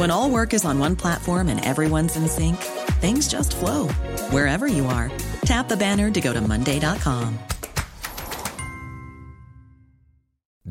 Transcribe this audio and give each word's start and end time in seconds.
When 0.00 0.10
all 0.10 0.30
work 0.30 0.54
is 0.54 0.64
on 0.64 0.78
one 0.78 0.96
platform 0.96 1.48
and 1.50 1.62
everyone's 1.62 2.16
in 2.16 2.26
sync, 2.26 2.56
things 3.02 3.28
just 3.28 3.54
flow 3.54 3.88
wherever 4.32 4.66
you 4.66 4.86
are. 4.86 5.12
Tap 5.44 5.68
the 5.68 5.76
banner 5.76 6.10
to 6.10 6.20
go 6.22 6.32
to 6.32 6.40
Monday.com. 6.40 7.38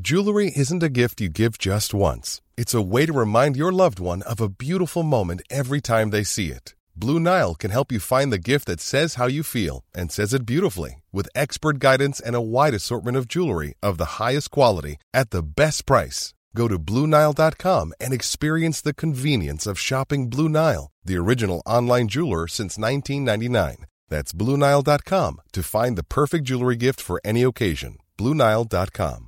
Jewelry 0.01 0.51
isn't 0.55 0.81
a 0.81 0.89
gift 0.89 1.21
you 1.21 1.29
give 1.29 1.59
just 1.59 1.93
once, 1.93 2.41
it's 2.57 2.73
a 2.73 2.81
way 2.81 3.05
to 3.05 3.13
remind 3.13 3.55
your 3.55 3.71
loved 3.71 3.99
one 3.99 4.23
of 4.23 4.41
a 4.41 4.49
beautiful 4.49 5.03
moment 5.03 5.43
every 5.51 5.79
time 5.79 6.09
they 6.09 6.23
see 6.23 6.49
it. 6.49 6.73
Blue 6.95 7.19
Nile 7.19 7.53
can 7.53 7.69
help 7.69 7.91
you 7.91 7.99
find 7.99 8.33
the 8.33 8.39
gift 8.51 8.65
that 8.65 8.81
says 8.81 9.13
how 9.13 9.27
you 9.27 9.43
feel 9.43 9.83
and 9.93 10.11
says 10.11 10.33
it 10.33 10.43
beautifully 10.43 11.03
with 11.11 11.35
expert 11.35 11.77
guidance 11.77 12.19
and 12.19 12.35
a 12.35 12.41
wide 12.41 12.73
assortment 12.73 13.15
of 13.15 13.27
jewelry 13.27 13.75
of 13.83 13.99
the 13.99 14.17
highest 14.17 14.49
quality 14.49 14.97
at 15.13 15.29
the 15.29 15.43
best 15.43 15.85
price. 15.85 16.33
Go 16.55 16.67
to 16.67 16.79
BlueNile.com 16.79 17.93
and 17.99 18.13
experience 18.13 18.81
the 18.81 18.93
convenience 18.93 19.67
of 19.67 19.79
shopping 19.79 20.29
Blue 20.29 20.49
Nile, 20.49 20.91
the 21.05 21.17
original 21.17 21.61
online 21.65 22.07
jeweler 22.07 22.47
since 22.47 22.77
1999. 22.77 23.85
That's 24.09 24.33
BlueNile.com 24.33 25.41
to 25.53 25.63
find 25.63 25.97
the 25.97 26.03
perfect 26.03 26.45
jewelry 26.45 26.75
gift 26.75 27.01
for 27.01 27.21
any 27.23 27.43
occasion. 27.43 27.97
BlueNile.com. 28.17 29.25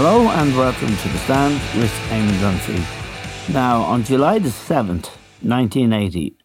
Hello 0.00 0.28
and 0.30 0.56
welcome 0.56 0.96
to 0.96 1.08
The 1.08 1.18
Stand 1.18 1.54
with 1.76 1.90
Eamon 2.10 2.38
Dunphy. 2.38 3.52
Now, 3.52 3.82
on 3.82 4.04
July 4.04 4.38
the 4.38 4.48
7th, 4.48 5.10
1980, 5.42 6.37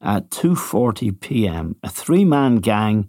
at 0.00 0.30
2:40 0.30 1.20
p.m., 1.20 1.76
a 1.82 1.88
three-man 1.88 2.56
gang 2.56 3.08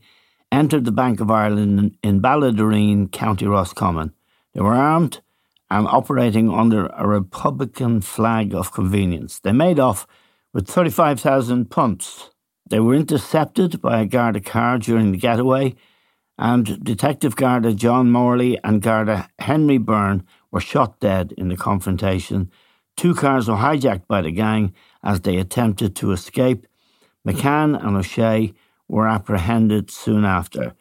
entered 0.52 0.86
the 0.86 0.92
Bank 0.92 1.20
of 1.20 1.30
Ireland 1.30 1.98
in 2.02 2.22
Ballaghaderreen, 2.22 3.12
County 3.12 3.46
Roscommon. 3.46 4.14
They 4.54 4.62
were 4.62 4.74
armed 4.74 5.22
and 5.70 5.86
operating 5.88 6.50
under 6.50 6.88
a 6.88 7.08
Republican 7.08 8.02
flag 8.02 8.54
of 8.54 8.72
convenience. 8.72 9.40
They 9.40 9.52
made 9.52 9.80
off 9.80 10.08
with 10.54 10.68
35,000 10.68 11.70
punts. 11.70 12.30
They 12.70 12.80
were 12.80 12.96
intercepted 12.96 13.82
by 13.82 14.02
a 14.02 14.06
Garda 14.06 14.40
car 14.40 14.78
during 14.78 15.12
the 15.12 15.18
getaway 15.18 15.76
and 16.38 16.84
Detective 16.84 17.36
Garda 17.36 17.74
John 17.74 18.12
Morley 18.12 18.60
and 18.64 18.82
Garda 18.82 19.30
Henry 19.40 19.78
Byrne 19.78 20.26
were 20.52 20.60
shot 20.60 21.00
dead 21.00 21.34
in 21.38 21.50
the 21.50 21.58
confrontation. 21.58 22.52
Two 22.96 23.16
cars 23.16 23.48
were 23.48 23.56
hijacked 23.56 24.08
by 24.08 24.22
the 24.22 24.32
gang 24.32 24.74
as 25.04 25.22
they 25.22 25.38
attempted 25.38 25.96
to 25.96 26.12
escape. 26.12 26.68
McCann 27.28 27.78
and 27.86 27.98
O'Shea 27.98 28.54
were 28.88 29.08
apprehended 29.08 29.92
soon 29.92 30.24
after. 30.24 30.74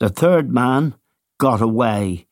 The 0.00 0.10
third 0.10 0.52
man 0.52 0.94
got 1.38 1.62
away. 1.62 2.26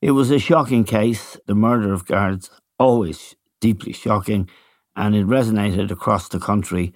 It 0.00 0.12
was 0.12 0.30
a 0.30 0.38
shocking 0.38 0.84
case, 0.84 1.36
the 1.46 1.54
murder 1.54 1.92
of 1.92 2.06
guards, 2.06 2.50
always 2.78 3.36
deeply 3.60 3.92
shocking, 3.92 4.48
and 4.96 5.14
it 5.14 5.26
resonated 5.26 5.90
across 5.90 6.28
the 6.28 6.38
country. 6.38 6.94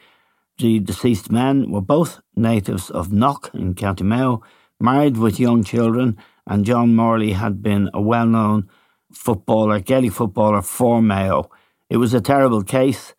The 0.59 0.79
deceased 0.79 1.31
men 1.31 1.71
were 1.71 1.83
both 1.83 2.21
natives 2.35 2.89
of 2.89 3.13
Knock 3.13 3.51
in 3.53 3.75
County 3.75 4.05
Mayo 4.05 4.43
married 4.81 5.19
with 5.19 5.39
young 5.39 5.63
children, 5.63 6.17
and 6.47 6.65
John 6.65 6.95
Morley 6.95 7.33
had 7.33 7.63
been 7.63 7.91
a 7.93 8.01
well 8.01 8.27
known 8.27 8.71
footballer, 9.13 9.81
Gaelic 9.81 10.13
footballer 10.13 10.63
for 10.63 11.03
Mayo. 11.03 11.51
It 11.91 11.99
was 11.99 12.15
a 12.15 12.21
terrible 12.21 12.63
case, 12.63 13.15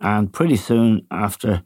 and 0.00 0.32
pretty 0.32 0.56
soon 0.56 1.06
after 1.10 1.62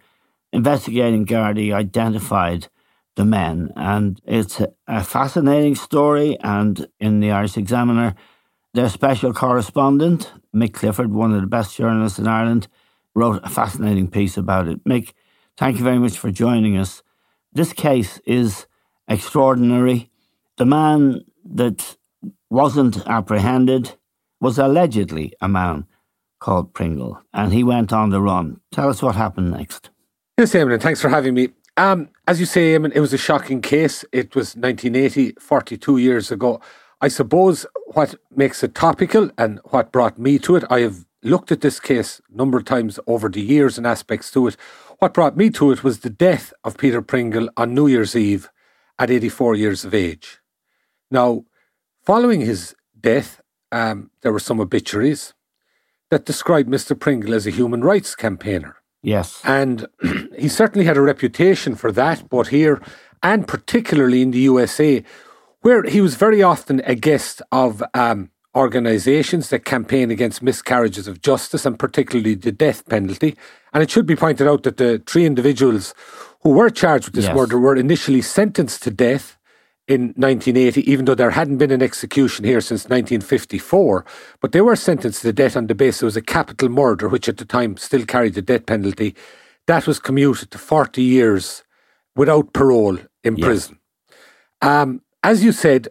investigating 0.52 1.26
Gardaí 1.26 1.72
identified 1.72 2.68
the 3.16 3.24
men. 3.24 3.70
And 3.76 4.20
it's 4.24 4.60
a 4.86 5.04
fascinating 5.04 5.74
story. 5.74 6.38
And 6.40 6.88
in 7.00 7.20
the 7.20 7.30
Irish 7.30 7.56
Examiner, 7.56 8.14
their 8.74 8.88
special 8.88 9.32
correspondent, 9.32 10.32
Mick 10.54 10.74
Clifford, 10.74 11.12
one 11.12 11.32
of 11.34 11.40
the 11.40 11.46
best 11.46 11.76
journalists 11.76 12.18
in 12.18 12.26
Ireland, 12.26 12.68
wrote 13.14 13.40
a 13.44 13.50
fascinating 13.50 14.08
piece 14.08 14.36
about 14.36 14.68
it. 14.68 14.82
Mick, 14.84 15.12
thank 15.56 15.78
you 15.78 15.84
very 15.84 15.98
much 15.98 16.16
for 16.16 16.30
joining 16.30 16.78
us. 16.78 17.02
This 17.52 17.72
case 17.72 18.18
is 18.24 18.66
extraordinary. 19.08 20.10
The 20.56 20.64
man 20.64 21.24
that 21.44 21.96
wasn't 22.48 23.06
apprehended 23.06 23.96
was 24.40 24.58
allegedly 24.58 25.32
a 25.40 25.48
man 25.48 25.86
called 26.40 26.74
Pringle, 26.74 27.22
and 27.32 27.52
he 27.52 27.62
went 27.62 27.92
on 27.92 28.10
the 28.10 28.20
run. 28.20 28.60
Tell 28.72 28.88
us 28.88 29.02
what 29.02 29.14
happened 29.14 29.52
next. 29.52 29.90
Yes, 30.42 30.54
Eamon, 30.54 30.80
thanks 30.80 31.00
for 31.00 31.08
having 31.08 31.34
me. 31.34 31.50
Um, 31.76 32.08
as 32.26 32.40
you 32.40 32.46
say, 32.46 32.74
Eamon, 32.74 32.90
it 32.96 33.00
was 33.00 33.12
a 33.12 33.16
shocking 33.16 33.62
case. 33.62 34.04
It 34.10 34.34
was 34.34 34.56
1980, 34.56 35.34
42 35.38 35.98
years 35.98 36.32
ago. 36.32 36.60
I 37.00 37.06
suppose 37.06 37.64
what 37.86 38.16
makes 38.34 38.64
it 38.64 38.74
topical 38.74 39.30
and 39.38 39.60
what 39.66 39.92
brought 39.92 40.18
me 40.18 40.40
to 40.40 40.56
it, 40.56 40.64
I 40.68 40.80
have 40.80 41.06
looked 41.22 41.52
at 41.52 41.60
this 41.60 41.78
case 41.78 42.20
a 42.28 42.36
number 42.36 42.58
of 42.58 42.64
times 42.64 42.98
over 43.06 43.28
the 43.28 43.40
years 43.40 43.78
and 43.78 43.86
aspects 43.86 44.32
to 44.32 44.48
it. 44.48 44.56
What 44.98 45.14
brought 45.14 45.36
me 45.36 45.48
to 45.50 45.70
it 45.70 45.84
was 45.84 46.00
the 46.00 46.10
death 46.10 46.52
of 46.64 46.76
Peter 46.76 47.02
Pringle 47.02 47.48
on 47.56 47.72
New 47.72 47.86
Year's 47.86 48.16
Eve 48.16 48.50
at 48.98 49.12
84 49.12 49.54
years 49.54 49.84
of 49.84 49.94
age. 49.94 50.40
Now, 51.08 51.44
following 52.04 52.40
his 52.40 52.74
death, 53.00 53.40
um, 53.70 54.10
there 54.22 54.32
were 54.32 54.40
some 54.40 54.58
obituaries 54.58 55.34
that 56.10 56.26
described 56.26 56.68
Mr. 56.68 56.98
Pringle 56.98 57.32
as 57.32 57.46
a 57.46 57.50
human 57.50 57.82
rights 57.82 58.16
campaigner. 58.16 58.81
Yes. 59.02 59.40
And 59.44 59.86
he 60.38 60.48
certainly 60.48 60.86
had 60.86 60.96
a 60.96 61.02
reputation 61.02 61.74
for 61.74 61.92
that, 61.92 62.28
but 62.28 62.48
here 62.48 62.80
and 63.22 63.46
particularly 63.46 64.22
in 64.22 64.32
the 64.32 64.40
USA, 64.40 65.02
where 65.60 65.84
he 65.84 66.00
was 66.00 66.16
very 66.16 66.42
often 66.42 66.82
a 66.84 66.94
guest 66.94 67.40
of 67.52 67.82
um, 67.94 68.30
organisations 68.54 69.48
that 69.48 69.64
campaign 69.64 70.10
against 70.10 70.42
miscarriages 70.42 71.08
of 71.08 71.22
justice 71.22 71.64
and 71.64 71.78
particularly 71.78 72.34
the 72.34 72.52
death 72.52 72.86
penalty. 72.88 73.36
And 73.72 73.82
it 73.82 73.90
should 73.90 74.06
be 74.06 74.16
pointed 74.16 74.46
out 74.46 74.64
that 74.64 74.76
the 74.76 75.02
three 75.06 75.24
individuals 75.24 75.94
who 76.40 76.50
were 76.50 76.70
charged 76.70 77.06
with 77.06 77.14
this 77.14 77.26
yes. 77.26 77.36
murder 77.36 77.58
were 77.58 77.76
initially 77.76 78.22
sentenced 78.22 78.82
to 78.82 78.90
death 78.90 79.38
in 79.88 80.14
1980, 80.16 80.90
even 80.90 81.04
though 81.04 81.14
there 81.14 81.30
hadn't 81.30 81.58
been 81.58 81.70
an 81.70 81.82
execution 81.82 82.44
here 82.44 82.60
since 82.60 82.84
1954. 82.84 84.04
But 84.40 84.52
they 84.52 84.60
were 84.60 84.76
sentenced 84.76 85.22
to 85.22 85.32
death 85.32 85.56
on 85.56 85.66
the 85.66 85.74
basis 85.74 86.02
it 86.02 86.06
was 86.06 86.16
a 86.16 86.22
capital 86.22 86.68
murder, 86.68 87.08
which 87.08 87.28
at 87.28 87.38
the 87.38 87.44
time 87.44 87.76
still 87.76 88.06
carried 88.06 88.34
the 88.34 88.42
death 88.42 88.66
penalty. 88.66 89.14
That 89.66 89.86
was 89.86 89.98
commuted 89.98 90.50
to 90.52 90.58
40 90.58 91.02
years 91.02 91.64
without 92.14 92.52
parole 92.52 92.98
in 93.24 93.36
yes. 93.36 93.44
prison. 93.44 93.78
Um, 94.60 95.02
as 95.22 95.42
you 95.42 95.52
said, 95.52 95.88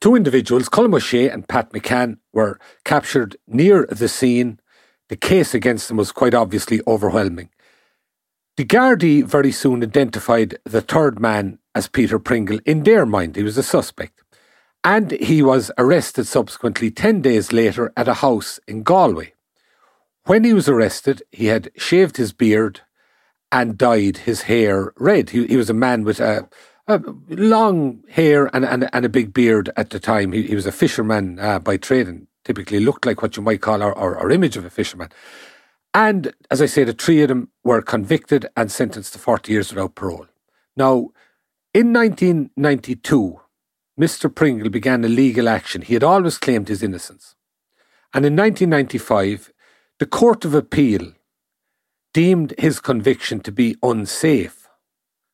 two 0.00 0.14
individuals, 0.14 0.68
Colm 0.68 0.94
O'Shea 0.94 1.28
and 1.28 1.46
Pat 1.46 1.72
McCann, 1.72 2.18
were 2.32 2.58
captured 2.84 3.36
near 3.46 3.86
the 3.90 4.08
scene. 4.08 4.60
The 5.08 5.16
case 5.16 5.54
against 5.54 5.88
them 5.88 5.96
was 5.96 6.12
quite 6.12 6.34
obviously 6.34 6.80
overwhelming. 6.86 7.50
The 8.60 8.66
Gardaí 8.66 9.24
very 9.24 9.52
soon 9.52 9.82
identified 9.82 10.58
the 10.64 10.82
third 10.82 11.18
man 11.18 11.60
as 11.74 11.88
Peter 11.88 12.18
Pringle 12.18 12.58
in 12.66 12.82
their 12.82 13.06
mind. 13.06 13.34
He 13.34 13.42
was 13.42 13.56
a 13.56 13.62
suspect. 13.62 14.20
And 14.84 15.12
he 15.12 15.40
was 15.40 15.70
arrested 15.78 16.26
subsequently 16.26 16.90
10 16.90 17.22
days 17.22 17.54
later 17.54 17.90
at 17.96 18.06
a 18.06 18.20
house 18.20 18.60
in 18.68 18.82
Galway. 18.82 19.32
When 20.24 20.44
he 20.44 20.52
was 20.52 20.68
arrested, 20.68 21.22
he 21.32 21.46
had 21.46 21.70
shaved 21.78 22.18
his 22.18 22.34
beard 22.34 22.82
and 23.50 23.78
dyed 23.78 24.18
his 24.18 24.42
hair 24.42 24.92
red. 24.98 25.30
He, 25.30 25.46
he 25.46 25.56
was 25.56 25.70
a 25.70 25.72
man 25.72 26.04
with 26.04 26.20
a, 26.20 26.46
a 26.86 27.00
long 27.30 28.02
hair 28.10 28.54
and, 28.54 28.66
and, 28.66 28.90
and, 28.92 29.06
a 29.06 29.08
big 29.08 29.32
beard 29.32 29.70
at 29.78 29.88
the 29.88 29.98
time. 29.98 30.32
He, 30.32 30.42
he 30.42 30.54
was 30.54 30.66
a 30.66 30.72
fisherman 30.72 31.38
uh, 31.38 31.60
by 31.60 31.78
trade 31.78 32.08
and 32.08 32.26
typically 32.44 32.80
looked 32.80 33.06
like 33.06 33.22
what 33.22 33.38
you 33.38 33.42
might 33.42 33.62
call 33.62 33.82
our, 33.82 33.94
our, 33.96 34.18
our 34.18 34.30
image 34.30 34.58
of 34.58 34.66
a 34.66 34.70
fisherman. 34.70 35.08
And 35.92 36.32
as 36.50 36.62
I 36.62 36.66
say, 36.66 36.84
the 36.84 36.92
three 36.92 37.22
of 37.22 37.28
them 37.28 37.50
were 37.64 37.82
convicted 37.82 38.46
and 38.56 38.70
sentenced 38.70 39.12
to 39.14 39.18
40 39.18 39.52
years 39.52 39.70
without 39.70 39.94
parole. 39.94 40.26
Now, 40.76 41.10
in 41.74 41.92
1992, 41.92 43.40
Mr. 44.00 44.34
Pringle 44.34 44.70
began 44.70 45.04
a 45.04 45.08
legal 45.08 45.48
action. 45.48 45.82
He 45.82 45.94
had 45.94 46.04
always 46.04 46.38
claimed 46.38 46.68
his 46.68 46.82
innocence. 46.82 47.34
And 48.14 48.24
in 48.24 48.34
1995, 48.36 49.52
the 49.98 50.06
Court 50.06 50.44
of 50.44 50.54
Appeal 50.54 51.12
deemed 52.14 52.54
his 52.58 52.80
conviction 52.80 53.40
to 53.40 53.52
be 53.52 53.76
unsafe. 53.82 54.68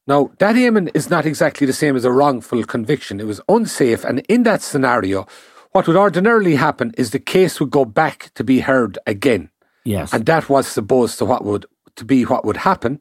Now, 0.06 0.30
that 0.38 0.56
Eamon 0.56 0.90
is 0.94 1.10
not 1.10 1.26
exactly 1.26 1.66
the 1.66 1.72
same 1.72 1.96
as 1.96 2.04
a 2.04 2.12
wrongful 2.12 2.64
conviction. 2.64 3.20
It 3.20 3.26
was 3.26 3.40
unsafe, 3.48 4.04
and 4.04 4.20
in 4.28 4.42
that 4.44 4.62
scenario, 4.62 5.26
what 5.72 5.86
would 5.86 5.96
ordinarily 5.96 6.56
happen 6.56 6.92
is 6.96 7.10
the 7.10 7.18
case 7.18 7.58
would 7.60 7.70
go 7.70 7.84
back 7.84 8.30
to 8.34 8.44
be 8.44 8.60
heard 8.60 8.98
again. 9.06 9.50
Yes. 9.86 10.12
And 10.12 10.26
that 10.26 10.48
was 10.48 10.66
supposed 10.66 11.18
to 11.18 11.24
what 11.24 11.44
would 11.44 11.66
to 11.94 12.04
be 12.04 12.24
what 12.24 12.44
would 12.44 12.58
happen. 12.58 13.00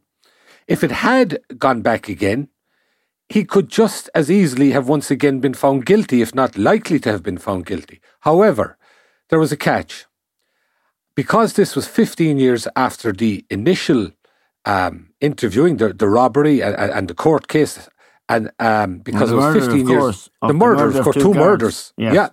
If 0.67 0.83
it 0.83 0.91
had 0.91 1.39
gone 1.57 1.81
back 1.81 2.07
again, 2.07 2.49
he 3.27 3.43
could 3.43 3.69
just 3.69 4.09
as 4.13 4.29
easily 4.29 4.71
have 4.71 4.87
once 4.87 5.09
again 5.09 5.39
been 5.39 5.53
found 5.53 5.85
guilty, 5.85 6.21
if 6.21 6.33
not 6.35 6.57
likely 6.57 6.99
to 6.99 7.11
have 7.11 7.23
been 7.23 7.37
found 7.37 7.65
guilty. 7.65 7.99
However, 8.21 8.77
there 9.29 9.39
was 9.39 9.51
a 9.51 9.57
catch. 9.57 10.05
Because 11.15 11.53
this 11.53 11.75
was 11.75 11.87
15 11.87 12.37
years 12.37 12.67
after 12.75 13.13
the 13.13 13.45
initial 13.49 14.11
um, 14.65 15.13
interviewing, 15.21 15.77
the, 15.77 15.93
the 15.93 16.09
robbery 16.09 16.61
and, 16.61 16.75
and, 16.75 17.07
the 17.07 17.13
court 17.13 17.47
case, 17.47 17.87
and 18.27 18.51
um, 18.59 18.99
because 18.99 19.31
it 19.31 19.35
was 19.35 19.45
murder, 19.45 19.61
15 19.61 19.87
years, 19.87 20.01
course, 20.01 20.29
the 20.41 20.53
murder, 20.53 20.85
murder 20.87 20.97
of 20.97 21.03
course, 21.05 21.15
two 21.15 21.21
two 21.21 21.33
murders. 21.33 21.93
Yes. 21.97 22.13
Yeah. 22.13 22.29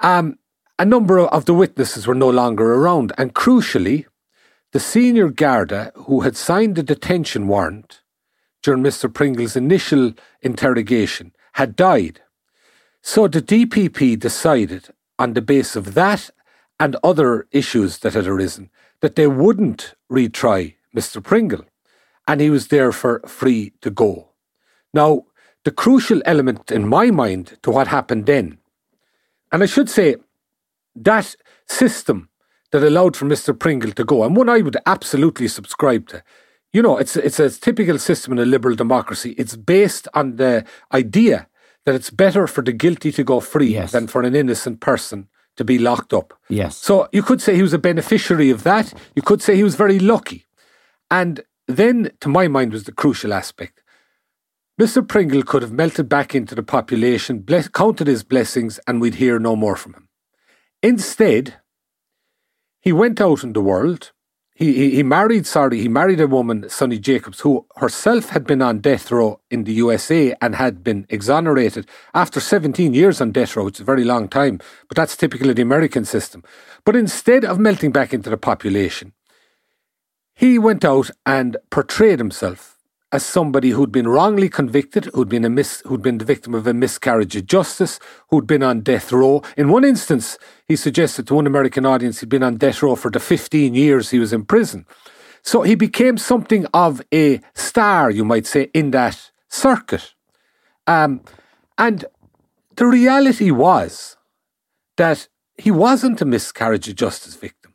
Um, 0.00 0.38
a 0.78 0.84
number 0.84 1.20
of 1.20 1.46
the 1.46 1.54
witnesses 1.54 2.06
were 2.06 2.14
no 2.14 2.28
longer 2.28 2.74
around, 2.74 3.12
and 3.16 3.34
crucially, 3.34 4.06
the 4.72 4.80
senior 4.80 5.28
Garda 5.28 5.92
who 5.94 6.20
had 6.20 6.36
signed 6.36 6.76
the 6.76 6.82
detention 6.82 7.48
warrant 7.48 8.02
during 8.62 8.82
Mr. 8.82 9.12
Pringle's 9.12 9.56
initial 9.56 10.12
interrogation 10.42 11.32
had 11.54 11.76
died. 11.76 12.20
So 13.00 13.28
the 13.28 13.40
DPP 13.40 14.18
decided, 14.18 14.88
on 15.18 15.32
the 15.32 15.40
basis 15.40 15.76
of 15.76 15.94
that 15.94 16.30
and 16.78 16.96
other 17.02 17.46
issues 17.52 17.98
that 17.98 18.14
had 18.14 18.26
arisen, 18.26 18.68
that 19.00 19.14
they 19.14 19.26
wouldn't 19.26 19.94
retry 20.10 20.74
Mr. 20.94 21.22
Pringle, 21.22 21.64
and 22.28 22.40
he 22.40 22.50
was 22.50 22.68
therefore 22.68 23.20
free 23.26 23.72
to 23.80 23.90
go. 23.90 24.30
Now, 24.92 25.24
the 25.64 25.70
crucial 25.70 26.20
element 26.26 26.70
in 26.70 26.88
my 26.88 27.10
mind 27.10 27.58
to 27.62 27.70
what 27.70 27.88
happened 27.88 28.26
then, 28.26 28.58
and 29.52 29.62
I 29.62 29.66
should 29.66 29.88
say, 29.88 30.16
that 31.04 31.34
system 31.66 32.28
that 32.72 32.82
allowed 32.82 33.16
for 33.16 33.26
Mr. 33.26 33.58
Pringle 33.58 33.92
to 33.92 34.04
go, 34.04 34.24
and 34.24 34.36
one 34.36 34.48
I 34.48 34.60
would 34.60 34.76
absolutely 34.86 35.48
subscribe 35.48 36.08
to. 36.08 36.22
You 36.72 36.82
know, 36.82 36.98
it's 36.98 37.16
it's 37.16 37.38
a 37.40 37.48
typical 37.50 37.98
system 37.98 38.32
in 38.32 38.38
a 38.38 38.44
liberal 38.44 38.74
democracy. 38.76 39.34
It's 39.38 39.56
based 39.56 40.08
on 40.14 40.36
the 40.36 40.64
idea 40.92 41.48
that 41.84 41.94
it's 41.94 42.10
better 42.10 42.46
for 42.46 42.62
the 42.62 42.72
guilty 42.72 43.12
to 43.12 43.22
go 43.24 43.40
free 43.40 43.72
Yes. 43.74 43.92
than 43.92 44.08
for 44.08 44.22
an 44.22 44.34
innocent 44.34 44.80
person 44.80 45.28
to 45.56 45.64
be 45.64 45.78
locked 45.78 46.12
up. 46.12 46.34
Yes. 46.48 46.76
So 46.76 47.08
you 47.12 47.22
could 47.22 47.40
say 47.40 47.54
he 47.54 47.62
was 47.62 47.72
a 47.72 47.78
beneficiary 47.78 48.50
of 48.50 48.62
that. 48.64 48.92
You 49.14 49.22
could 49.22 49.40
say 49.40 49.56
he 49.56 49.62
was 49.64 49.76
very 49.76 49.98
lucky. 49.98 50.44
And 51.10 51.40
then, 51.68 52.10
to 52.20 52.28
my 52.28 52.48
mind, 52.48 52.72
was 52.72 52.84
the 52.84 52.92
crucial 52.92 53.32
aspect. 53.32 53.82
Mr. 54.80 55.06
Pringle 55.06 55.42
could 55.42 55.62
have 55.62 55.72
melted 55.72 56.08
back 56.08 56.34
into 56.34 56.54
the 56.54 56.62
population, 56.62 57.38
bless, 57.38 57.68
counted 57.68 58.06
his 58.06 58.22
blessings, 58.22 58.78
and 58.86 59.00
we'd 59.00 59.14
hear 59.14 59.38
no 59.38 59.56
more 59.56 59.76
from 59.76 59.94
him. 59.94 60.05
Instead, 60.82 61.54
he 62.80 62.92
went 62.92 63.20
out 63.20 63.42
in 63.42 63.52
the 63.52 63.60
world. 63.60 64.12
He, 64.54 64.72
he, 64.72 64.90
he 64.96 65.02
married, 65.02 65.46
sorry, 65.46 65.80
he 65.80 65.88
married 65.88 66.20
a 66.20 66.26
woman, 66.26 66.68
Sunny 66.68 66.98
Jacobs, 66.98 67.40
who 67.40 67.66
herself 67.76 68.30
had 68.30 68.46
been 68.46 68.62
on 68.62 68.80
death 68.80 69.10
row 69.10 69.40
in 69.50 69.64
the 69.64 69.72
USA 69.72 70.34
and 70.40 70.54
had 70.54 70.82
been 70.82 71.06
exonerated 71.10 71.86
after 72.14 72.40
17 72.40 72.94
years 72.94 73.20
on 73.20 73.32
death 73.32 73.54
row, 73.54 73.68
is 73.68 73.80
a 73.80 73.84
very 73.84 74.04
long 74.04 74.28
time, 74.28 74.58
but 74.88 74.96
that's 74.96 75.16
typical 75.16 75.50
of 75.50 75.56
the 75.56 75.62
American 75.62 76.06
system. 76.06 76.42
But 76.84 76.96
instead 76.96 77.44
of 77.44 77.58
melting 77.58 77.92
back 77.92 78.14
into 78.14 78.30
the 78.30 78.38
population, 78.38 79.12
he 80.34 80.58
went 80.58 80.84
out 80.84 81.10
and 81.26 81.56
portrayed 81.70 82.18
himself 82.18 82.75
as 83.12 83.24
somebody 83.24 83.70
who'd 83.70 83.92
been 83.92 84.08
wrongly 84.08 84.48
convicted, 84.48 85.06
who'd 85.14 85.28
been 85.28 85.44
a 85.44 85.50
mis- 85.50 85.82
who'd 85.86 86.02
been 86.02 86.18
the 86.18 86.24
victim 86.24 86.54
of 86.54 86.66
a 86.66 86.74
miscarriage 86.74 87.36
of 87.36 87.46
justice, 87.46 88.00
who'd 88.30 88.46
been 88.46 88.62
on 88.62 88.80
death 88.80 89.12
row. 89.12 89.42
In 89.56 89.68
one 89.68 89.84
instance, 89.84 90.38
he 90.66 90.74
suggested 90.74 91.26
to 91.28 91.34
one 91.34 91.46
American 91.46 91.86
audience 91.86 92.20
he'd 92.20 92.28
been 92.28 92.42
on 92.42 92.56
death 92.56 92.82
row 92.82 92.96
for 92.96 93.10
the 93.10 93.20
15 93.20 93.74
years 93.74 94.10
he 94.10 94.18
was 94.18 94.32
in 94.32 94.44
prison. 94.44 94.86
So 95.42 95.62
he 95.62 95.76
became 95.76 96.18
something 96.18 96.66
of 96.74 97.00
a 97.14 97.40
star, 97.54 98.10
you 98.10 98.24
might 98.24 98.46
say, 98.46 98.70
in 98.74 98.90
that 98.90 99.30
circuit. 99.48 100.14
Um, 100.88 101.22
and 101.78 102.04
the 102.74 102.86
reality 102.86 103.52
was 103.52 104.16
that 104.96 105.28
he 105.56 105.70
wasn't 105.70 106.20
a 106.20 106.24
miscarriage 106.24 106.88
of 106.88 106.96
justice 106.96 107.36
victim. 107.36 107.74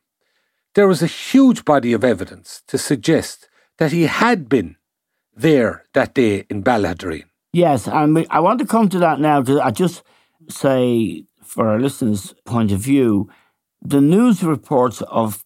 There 0.76 0.88
was 0.88 1.02
a 1.02 1.08
huge 1.08 1.64
body 1.64 1.94
of 1.94 2.04
evidence 2.04 2.62
to 2.68 2.78
suggest 2.78 3.48
that 3.78 3.92
he 3.92 4.04
had 4.04 4.50
been 4.50 4.76
there 5.36 5.86
that 5.94 6.14
day 6.14 6.46
in 6.50 6.64
Ballaghaderreen. 6.64 7.26
Yes, 7.54 7.88
and 7.88 8.26
I 8.30 8.40
want 8.40 8.60
to 8.60 8.66
come 8.66 8.90
to 8.90 9.00
that 9.00 9.20
now. 9.20 9.42
To, 9.42 9.62
I 9.62 9.72
just 9.72 10.04
say, 10.50 11.26
for 11.44 11.68
our 11.68 11.80
listeners' 11.80 12.34
point 12.46 12.72
of 12.72 12.80
view, 12.80 13.30
the 13.82 14.02
news 14.02 14.44
reports 14.44 15.02
of 15.02 15.44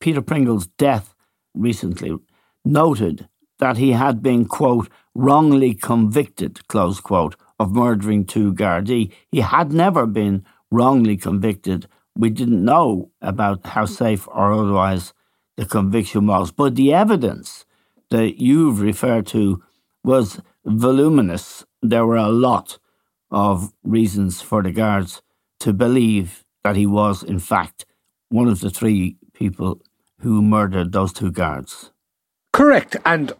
Peter 0.00 0.22
Pringle's 0.22 0.66
death 0.66 1.14
recently 1.54 2.16
noted 2.64 3.28
that 3.58 3.76
he 3.76 3.92
had 3.92 4.22
been, 4.22 4.44
quote, 4.44 4.88
wrongly 5.14 5.74
convicted, 5.74 6.66
close 6.68 7.00
quote, 7.00 7.34
of 7.58 7.72
murdering 7.72 8.24
two 8.24 8.54
Gardaí. 8.54 9.12
He 9.32 9.40
had 9.40 9.72
never 9.72 10.06
been 10.06 10.44
wrongly 10.70 11.16
convicted. 11.16 11.88
We 12.14 12.30
didn't 12.30 12.64
know 12.64 13.10
about 13.20 13.66
how 13.66 13.86
safe 13.86 14.28
or 14.28 14.52
otherwise 14.52 15.12
the 15.56 15.66
conviction 15.66 16.26
was. 16.28 16.52
But 16.52 16.76
the 16.76 16.92
evidence 16.92 17.64
that 18.10 18.40
you've 18.40 18.80
referred 18.80 19.26
to 19.28 19.62
was 20.04 20.40
voluminous. 20.64 21.64
There 21.82 22.06
were 22.06 22.16
a 22.16 22.28
lot 22.28 22.78
of 23.30 23.72
reasons 23.82 24.40
for 24.40 24.62
the 24.62 24.72
guards 24.72 25.22
to 25.60 25.72
believe 25.72 26.44
that 26.64 26.76
he 26.76 26.86
was, 26.86 27.22
in 27.22 27.38
fact, 27.38 27.84
one 28.30 28.48
of 28.48 28.60
the 28.60 28.70
three 28.70 29.16
people 29.32 29.80
who 30.20 30.42
murdered 30.42 30.92
those 30.92 31.12
two 31.12 31.30
guards. 31.30 31.92
Correct. 32.52 32.96
And 33.04 33.32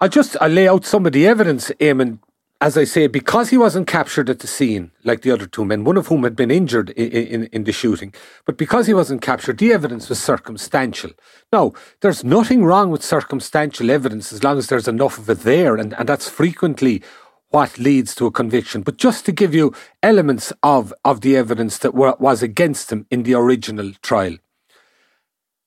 I 0.00 0.08
just 0.08 0.36
I 0.40 0.48
lay 0.48 0.68
out 0.68 0.84
some 0.84 1.06
of 1.06 1.12
the 1.12 1.26
evidence, 1.26 1.70
Eamon, 1.80 2.18
as 2.60 2.78
I 2.78 2.84
say, 2.84 3.06
because 3.06 3.50
he 3.50 3.58
wasn't 3.58 3.86
captured 3.86 4.30
at 4.30 4.38
the 4.38 4.46
scene 4.46 4.90
like 5.04 5.20
the 5.20 5.30
other 5.30 5.46
two 5.46 5.64
men, 5.64 5.84
one 5.84 5.96
of 5.96 6.06
whom 6.06 6.24
had 6.24 6.34
been 6.34 6.50
injured 6.50 6.90
in, 6.90 7.10
in, 7.10 7.44
in 7.46 7.64
the 7.64 7.72
shooting, 7.72 8.14
but 8.46 8.56
because 8.56 8.86
he 8.86 8.94
wasn't 8.94 9.20
captured, 9.20 9.58
the 9.58 9.72
evidence 9.72 10.08
was 10.08 10.22
circumstantial. 10.22 11.10
Now, 11.52 11.72
there's 12.00 12.24
nothing 12.24 12.64
wrong 12.64 12.90
with 12.90 13.02
circumstantial 13.02 13.90
evidence 13.90 14.32
as 14.32 14.42
long 14.42 14.56
as 14.56 14.68
there's 14.68 14.88
enough 14.88 15.18
of 15.18 15.28
it 15.28 15.40
there, 15.40 15.76
and, 15.76 15.92
and 15.94 16.08
that's 16.08 16.30
frequently 16.30 17.02
what 17.50 17.78
leads 17.78 18.14
to 18.14 18.26
a 18.26 18.30
conviction. 18.30 18.82
But 18.82 18.96
just 18.96 19.26
to 19.26 19.32
give 19.32 19.54
you 19.54 19.74
elements 20.02 20.52
of, 20.62 20.94
of 21.04 21.20
the 21.20 21.36
evidence 21.36 21.78
that 21.78 21.94
were, 21.94 22.16
was 22.18 22.42
against 22.42 22.90
him 22.90 23.06
in 23.10 23.22
the 23.22 23.34
original 23.34 23.92
trial. 24.02 24.36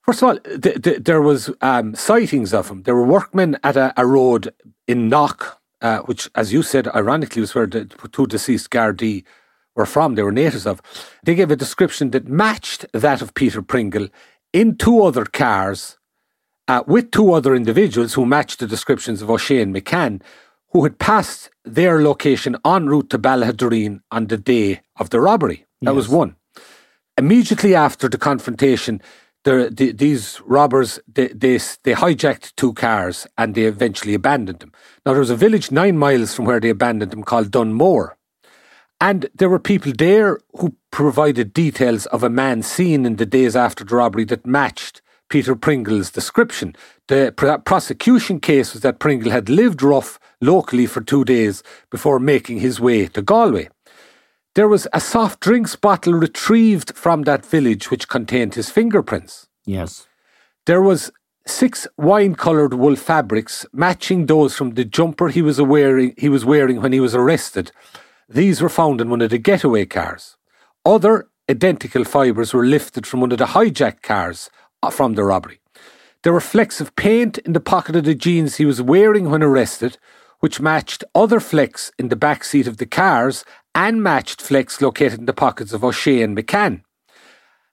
First 0.02 0.22
of 0.22 0.28
all, 0.28 0.38
th- 0.38 0.82
th- 0.82 1.04
there 1.04 1.22
was 1.22 1.50
um, 1.60 1.94
sightings 1.94 2.52
of 2.52 2.68
him. 2.68 2.82
There 2.82 2.96
were 2.96 3.06
workmen 3.06 3.58
at 3.62 3.76
a, 3.76 3.94
a 3.96 4.04
road 4.04 4.52
in 4.88 5.08
Knock, 5.08 5.59
uh, 5.82 6.00
which, 6.00 6.28
as 6.34 6.52
you 6.52 6.62
said, 6.62 6.88
ironically 6.88 7.40
was 7.40 7.54
where 7.54 7.66
the 7.66 7.86
two 8.12 8.26
deceased 8.26 8.70
Gardaí 8.70 9.24
were 9.74 9.86
from. 9.86 10.14
They 10.14 10.22
were 10.22 10.32
natives 10.32 10.66
of. 10.66 10.80
They 11.24 11.34
gave 11.34 11.50
a 11.50 11.56
description 11.56 12.10
that 12.10 12.28
matched 12.28 12.86
that 12.92 13.22
of 13.22 13.34
Peter 13.34 13.62
Pringle 13.62 14.08
in 14.52 14.76
two 14.76 15.02
other 15.02 15.24
cars 15.24 15.98
uh, 16.68 16.82
with 16.86 17.10
two 17.10 17.32
other 17.32 17.54
individuals 17.54 18.14
who 18.14 18.26
matched 18.26 18.60
the 18.60 18.66
descriptions 18.66 19.22
of 19.22 19.30
O'Shea 19.30 19.62
and 19.62 19.74
McCann, 19.74 20.22
who 20.72 20.84
had 20.84 20.98
passed 20.98 21.50
their 21.64 22.02
location 22.02 22.56
en 22.64 22.86
route 22.86 23.10
to 23.10 23.18
Ballaghaderreen 23.18 24.00
on 24.10 24.26
the 24.26 24.36
day 24.36 24.82
of 24.96 25.10
the 25.10 25.20
robbery. 25.20 25.66
That 25.82 25.94
was 25.94 26.08
one. 26.08 26.36
Immediately 27.16 27.74
after 27.74 28.08
the 28.08 28.18
confrontation, 28.18 29.00
the, 29.44 29.70
the, 29.72 29.92
these 29.92 30.40
robbers 30.44 31.00
they, 31.12 31.28
they 31.28 31.58
they 31.84 31.94
hijacked 31.94 32.54
two 32.56 32.72
cars 32.72 33.26
and 33.38 33.54
they 33.54 33.64
eventually 33.64 34.14
abandoned 34.14 34.60
them. 34.60 34.72
Now 35.04 35.12
there 35.12 35.20
was 35.20 35.30
a 35.30 35.36
village 35.36 35.70
nine 35.70 35.96
miles 35.96 36.34
from 36.34 36.44
where 36.44 36.60
they 36.60 36.70
abandoned 36.70 37.10
them 37.10 37.22
called 37.22 37.50
Dunmore, 37.50 38.16
and 39.00 39.28
there 39.34 39.48
were 39.48 39.58
people 39.58 39.92
there 39.96 40.38
who 40.58 40.76
provided 40.90 41.54
details 41.54 42.06
of 42.06 42.22
a 42.22 42.30
man 42.30 42.62
seen 42.62 43.06
in 43.06 43.16
the 43.16 43.26
days 43.26 43.56
after 43.56 43.84
the 43.84 43.96
robbery 43.96 44.24
that 44.24 44.46
matched 44.46 45.00
Peter 45.30 45.54
Pringle's 45.54 46.10
description. 46.10 46.74
The 47.06 47.32
pr- 47.34 47.58
prosecution 47.64 48.40
case 48.40 48.72
was 48.72 48.82
that 48.82 48.98
Pringle 48.98 49.30
had 49.30 49.48
lived 49.48 49.82
rough 49.82 50.18
locally 50.40 50.86
for 50.86 51.00
two 51.00 51.24
days 51.24 51.62
before 51.90 52.18
making 52.18 52.58
his 52.58 52.80
way 52.80 53.06
to 53.06 53.22
Galway. 53.22 53.68
There 54.54 54.68
was 54.68 54.88
a 54.92 55.00
soft 55.00 55.40
drinks 55.40 55.76
bottle 55.76 56.14
retrieved 56.14 56.96
from 56.96 57.22
that 57.22 57.46
village 57.46 57.90
which 57.90 58.08
contained 58.08 58.54
his 58.54 58.68
fingerprints. 58.68 59.46
Yes. 59.64 60.08
There 60.66 60.82
was 60.82 61.12
six 61.46 61.86
wine-coloured 61.96 62.74
wool 62.74 62.96
fabrics 62.96 63.64
matching 63.72 64.26
those 64.26 64.56
from 64.56 64.70
the 64.70 64.84
jumper 64.84 65.28
he 65.28 65.42
was 65.42 65.60
wearing. 65.60 66.14
He 66.18 66.28
was 66.28 66.44
wearing 66.44 66.82
when 66.82 66.92
he 66.92 67.00
was 67.00 67.14
arrested. 67.14 67.70
These 68.28 68.60
were 68.60 68.68
found 68.68 69.00
in 69.00 69.08
one 69.08 69.20
of 69.20 69.30
the 69.30 69.38
getaway 69.38 69.86
cars. 69.86 70.36
Other 70.84 71.28
identical 71.48 72.04
fibres 72.04 72.52
were 72.52 72.64
lifted 72.64 73.06
from 73.06 73.20
one 73.20 73.32
of 73.32 73.38
the 73.38 73.46
hijacked 73.46 74.02
cars 74.02 74.50
uh, 74.82 74.90
from 74.90 75.14
the 75.14 75.24
robbery. 75.24 75.60
There 76.22 76.32
were 76.32 76.40
flecks 76.40 76.80
of 76.80 76.94
paint 76.96 77.38
in 77.38 77.54
the 77.54 77.60
pocket 77.60 77.96
of 77.96 78.04
the 78.04 78.14
jeans 78.14 78.56
he 78.56 78.66
was 78.66 78.82
wearing 78.82 79.30
when 79.30 79.42
arrested, 79.42 79.96
which 80.40 80.60
matched 80.60 81.04
other 81.14 81.40
flecks 81.40 81.92
in 81.98 82.08
the 82.08 82.16
back 82.16 82.44
seat 82.44 82.66
of 82.66 82.78
the 82.78 82.86
cars 82.86 83.44
and 83.74 84.02
matched 84.02 84.42
flecks 84.42 84.80
located 84.80 85.20
in 85.20 85.26
the 85.26 85.32
pockets 85.32 85.72
of 85.72 85.84
O'Shea 85.84 86.22
and 86.22 86.36
McCann. 86.36 86.82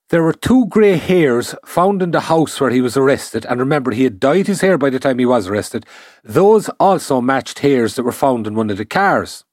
There 0.09 0.23
were 0.23 0.33
two 0.33 0.67
grey 0.67 0.95
hairs 0.95 1.53
found 1.65 2.01
in 2.01 2.11
the 2.11 2.21
house 2.21 2.61
where 2.61 2.69
he 2.69 2.79
was 2.79 2.95
arrested, 2.95 3.45
and 3.45 3.59
remember, 3.59 3.91
he 3.91 4.05
had 4.05 4.21
dyed 4.21 4.47
his 4.47 4.61
hair 4.61 4.77
by 4.77 4.89
the 4.89 4.99
time 4.99 5.19
he 5.19 5.25
was 5.25 5.47
arrested. 5.47 5.85
Those 6.23 6.69
also 6.79 7.19
matched 7.19 7.59
hairs 7.59 7.95
that 7.95 8.03
were 8.03 8.13
found 8.13 8.47
in 8.47 8.55
one 8.55 8.69
of 8.69 8.77
the 8.77 8.85
cars. 8.85 9.43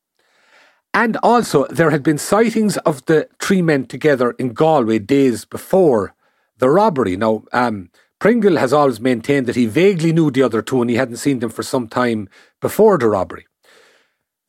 And 0.93 1.17
also, 1.25 1.67
there 1.67 1.91
had 1.91 2.05
been 2.05 2.19
sightings 2.19 2.77
of 2.79 3.05
the 3.07 3.29
three 3.41 3.63
men 3.63 3.87
together 3.87 4.31
in 4.39 4.53
Galway 4.53 5.01
days 5.01 5.45
before 5.45 6.15
the 6.59 6.71
robbery. 6.71 7.17
Now, 7.17 7.43
um, 7.53 7.91
Pringle 8.19 8.57
has 8.57 8.73
always 8.73 9.01
maintained 9.01 9.47
that 9.47 9.57
he 9.57 9.67
vaguely 9.67 10.13
knew 10.13 10.31
the 10.31 10.43
other 10.43 10.63
two 10.63 10.81
and 10.81 10.91
he 10.91 10.97
hadn't 10.97 11.17
seen 11.17 11.41
them 11.41 11.51
for 11.51 11.63
some 11.63 11.89
time 11.89 12.29
before 12.61 12.97
the 12.99 13.09
robbery. 13.09 13.47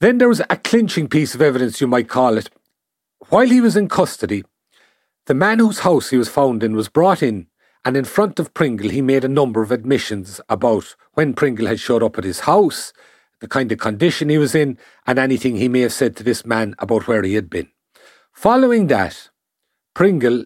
Then 0.01 0.17
there 0.17 0.29
was 0.29 0.41
a 0.49 0.57
clinching 0.57 1.07
piece 1.07 1.35
of 1.35 1.41
evidence, 1.41 1.81
you 1.81 1.87
might 1.87 2.09
call 2.09 2.37
it. 2.37 2.49
While 3.29 3.47
he 3.47 3.61
was 3.61 3.75
in 3.75 3.89
custody, 3.89 4.43
the 5.25 5.33
man 5.33 5.59
whose 5.59 5.79
house 5.79 6.09
he 6.09 6.17
was 6.17 6.29
found 6.29 6.63
in 6.63 6.75
was 6.75 6.89
brought 6.89 7.23
in, 7.23 7.47
and 7.83 7.97
in 7.97 8.05
front 8.05 8.39
of 8.39 8.53
Pringle, 8.53 8.89
he 8.89 9.01
made 9.01 9.23
a 9.23 9.29
number 9.29 9.61
of 9.61 9.71
admissions 9.71 10.41
about 10.49 10.95
when 11.13 11.33
Pringle 11.33 11.67
had 11.67 11.79
showed 11.79 12.03
up 12.03 12.17
at 12.17 12.23
his 12.23 12.41
house, 12.41 12.93
the 13.39 13.47
kind 13.47 13.71
of 13.71 13.79
condition 13.79 14.29
he 14.29 14.37
was 14.37 14.55
in, 14.55 14.77
and 15.05 15.19
anything 15.19 15.55
he 15.55 15.67
may 15.67 15.81
have 15.81 15.93
said 15.93 16.15
to 16.15 16.23
this 16.23 16.45
man 16.45 16.75
about 16.79 17.07
where 17.07 17.23
he 17.23 17.35
had 17.35 17.49
been. 17.49 17.69
Following 18.31 18.87
that, 18.87 19.29
Pringle 19.93 20.45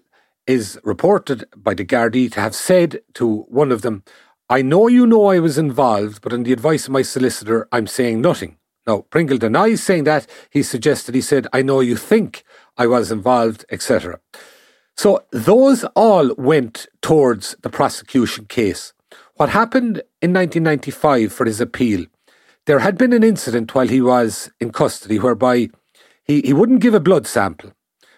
is 0.50 0.80
reported 0.84 1.46
by 1.56 1.76
the 1.76 1.86
Gardaí 1.86 2.32
to 2.32 2.42
have 2.42 2.56
said 2.56 3.02
to 3.14 3.42
one 3.50 3.72
of 3.72 3.84
them, 3.84 4.04
I 4.50 4.64
know 4.64 4.88
you 4.88 5.06
know 5.06 5.28
I 5.28 5.38
was 5.38 5.60
involved, 5.60 6.24
but 6.24 6.34
on 6.34 6.42
the 6.42 6.52
advice 6.52 6.88
of 6.88 6.92
my 6.92 7.04
solicitor, 7.04 7.68
I'm 7.72 7.86
saying 7.86 8.20
nothing. 8.20 8.58
Now, 8.88 9.02
Pringle 9.12 9.38
denies 9.38 9.84
saying 9.84 10.06
that. 10.06 10.26
He 10.50 10.64
suggested, 10.64 11.14
he 11.14 11.22
said, 11.22 11.46
I 11.54 11.62
know 11.62 11.82
you 11.82 11.96
think 11.96 12.44
I 12.78 12.88
was 12.88 13.12
involved, 13.12 13.64
etc. 13.70 14.20
So 14.98 15.24
those 15.32 15.84
all 15.96 16.34
went 16.34 16.88
towards 17.04 17.56
the 17.62 17.70
prosecution 17.70 18.46
case. 18.46 18.94
What 19.36 19.50
happened 19.50 20.02
in 20.20 20.34
1995 20.34 21.32
for 21.32 21.46
his 21.46 21.62
appeal, 21.62 22.08
there 22.66 22.80
had 22.80 22.98
been 22.98 23.14
an 23.14 23.24
incident 23.24 23.76
while 23.76 23.88
he 23.88 24.02
was 24.02 24.50
in 24.60 24.72
custody 24.72 25.20
whereby 25.20 25.70
he, 26.24 26.42
he 26.42 26.54
wouldn't 26.54 26.82
give 26.82 26.96
a 26.96 27.00
blood 27.00 27.28
sample, 27.28 27.74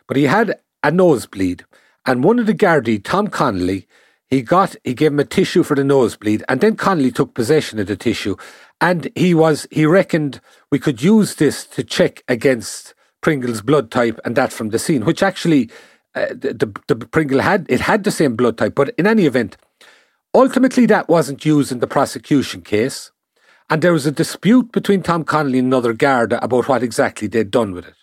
but 0.07 0.15
he 0.15 0.23
had 0.23 0.61
a 0.81 0.91
nosebleed. 0.91 1.65
And 2.05 2.23
one 2.23 2.39
of 2.39 2.47
the 2.47 2.53
Gardaí, 2.53 3.03
Tom 3.03 3.27
Connolly, 3.27 3.87
he 4.31 4.41
got 4.41 4.75
he 4.83 4.93
gave 4.93 5.11
him 5.11 5.19
a 5.19 5.25
tissue 5.25 5.61
for 5.61 5.75
the 5.75 5.83
nosebleed, 5.83 6.43
and 6.47 6.61
then 6.61 6.75
Connolly 6.75 7.11
took 7.11 7.33
possession 7.33 7.79
of 7.79 7.87
the 7.87 7.97
tissue, 7.97 8.37
and 8.79 9.11
he 9.13 9.33
was 9.33 9.67
he 9.71 9.85
reckoned 9.85 10.39
we 10.71 10.79
could 10.79 11.03
use 11.03 11.35
this 11.35 11.65
to 11.65 11.83
check 11.83 12.23
against 12.29 12.93
Pringle's 13.21 13.61
blood 13.61 13.91
type 13.91 14.19
and 14.23 14.35
that 14.37 14.53
from 14.53 14.69
the 14.69 14.79
scene, 14.79 15.05
which 15.05 15.21
actually 15.21 15.69
uh, 16.15 16.27
the, 16.29 16.53
the, 16.87 16.95
the 16.95 17.05
Pringle 17.05 17.41
had 17.41 17.65
it 17.69 17.81
had 17.81 18.03
the 18.05 18.11
same 18.11 18.35
blood 18.37 18.57
type, 18.57 18.73
but 18.73 18.95
in 18.97 19.05
any 19.05 19.25
event, 19.25 19.57
ultimately 20.33 20.85
that 20.85 21.09
wasn't 21.09 21.45
used 21.45 21.71
in 21.71 21.79
the 21.79 21.87
prosecution 21.87 22.61
case, 22.61 23.11
and 23.69 23.81
there 23.81 23.93
was 23.93 24.05
a 24.05 24.11
dispute 24.11 24.71
between 24.71 25.03
Tom 25.03 25.25
Connolly 25.25 25.59
and 25.59 25.67
another 25.67 25.93
Garda 25.93 26.43
about 26.43 26.69
what 26.69 26.83
exactly 26.83 27.27
they'd 27.27 27.51
done 27.51 27.73
with 27.73 27.85
it. 27.85 27.95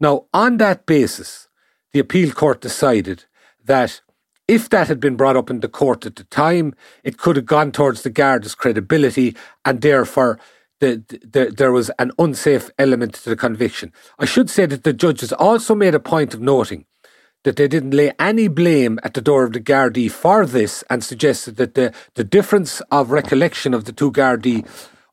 Now, 0.00 0.26
on 0.32 0.58
that 0.58 0.86
basis, 0.86 1.48
the 1.92 2.00
appeal 2.00 2.32
court 2.32 2.60
decided 2.60 3.24
that 3.64 4.00
if 4.46 4.68
that 4.68 4.88
had 4.88 5.00
been 5.00 5.16
brought 5.16 5.36
up 5.36 5.50
in 5.50 5.60
the 5.60 5.68
court 5.68 6.04
at 6.04 6.16
the 6.16 6.24
time, 6.24 6.74
it 7.02 7.18
could 7.18 7.36
have 7.36 7.46
gone 7.46 7.72
towards 7.72 8.02
the 8.02 8.10
Garda's 8.10 8.54
credibility, 8.54 9.34
and 9.64 9.80
therefore 9.80 10.38
the, 10.80 11.02
the, 11.08 11.54
there 11.56 11.72
was 11.72 11.90
an 11.98 12.12
unsafe 12.18 12.70
element 12.78 13.14
to 13.14 13.30
the 13.30 13.36
conviction. 13.36 13.92
I 14.18 14.26
should 14.26 14.50
say 14.50 14.66
that 14.66 14.84
the 14.84 14.92
judges 14.92 15.32
also 15.32 15.74
made 15.74 15.94
a 15.94 16.00
point 16.00 16.34
of 16.34 16.40
noting 16.40 16.84
that 17.44 17.56
they 17.56 17.68
didn't 17.68 17.92
lay 17.92 18.12
any 18.18 18.48
blame 18.48 18.98
at 19.02 19.14
the 19.14 19.20
door 19.20 19.44
of 19.44 19.52
the 19.52 19.60
Gardaí 19.60 20.10
for 20.10 20.46
this 20.46 20.82
and 20.90 21.04
suggested 21.04 21.56
that 21.56 21.74
the, 21.74 21.92
the 22.14 22.24
difference 22.24 22.80
of 22.90 23.10
recollection 23.10 23.72
of 23.74 23.84
the 23.84 23.92
two 23.92 24.10
Gardaí 24.10 24.66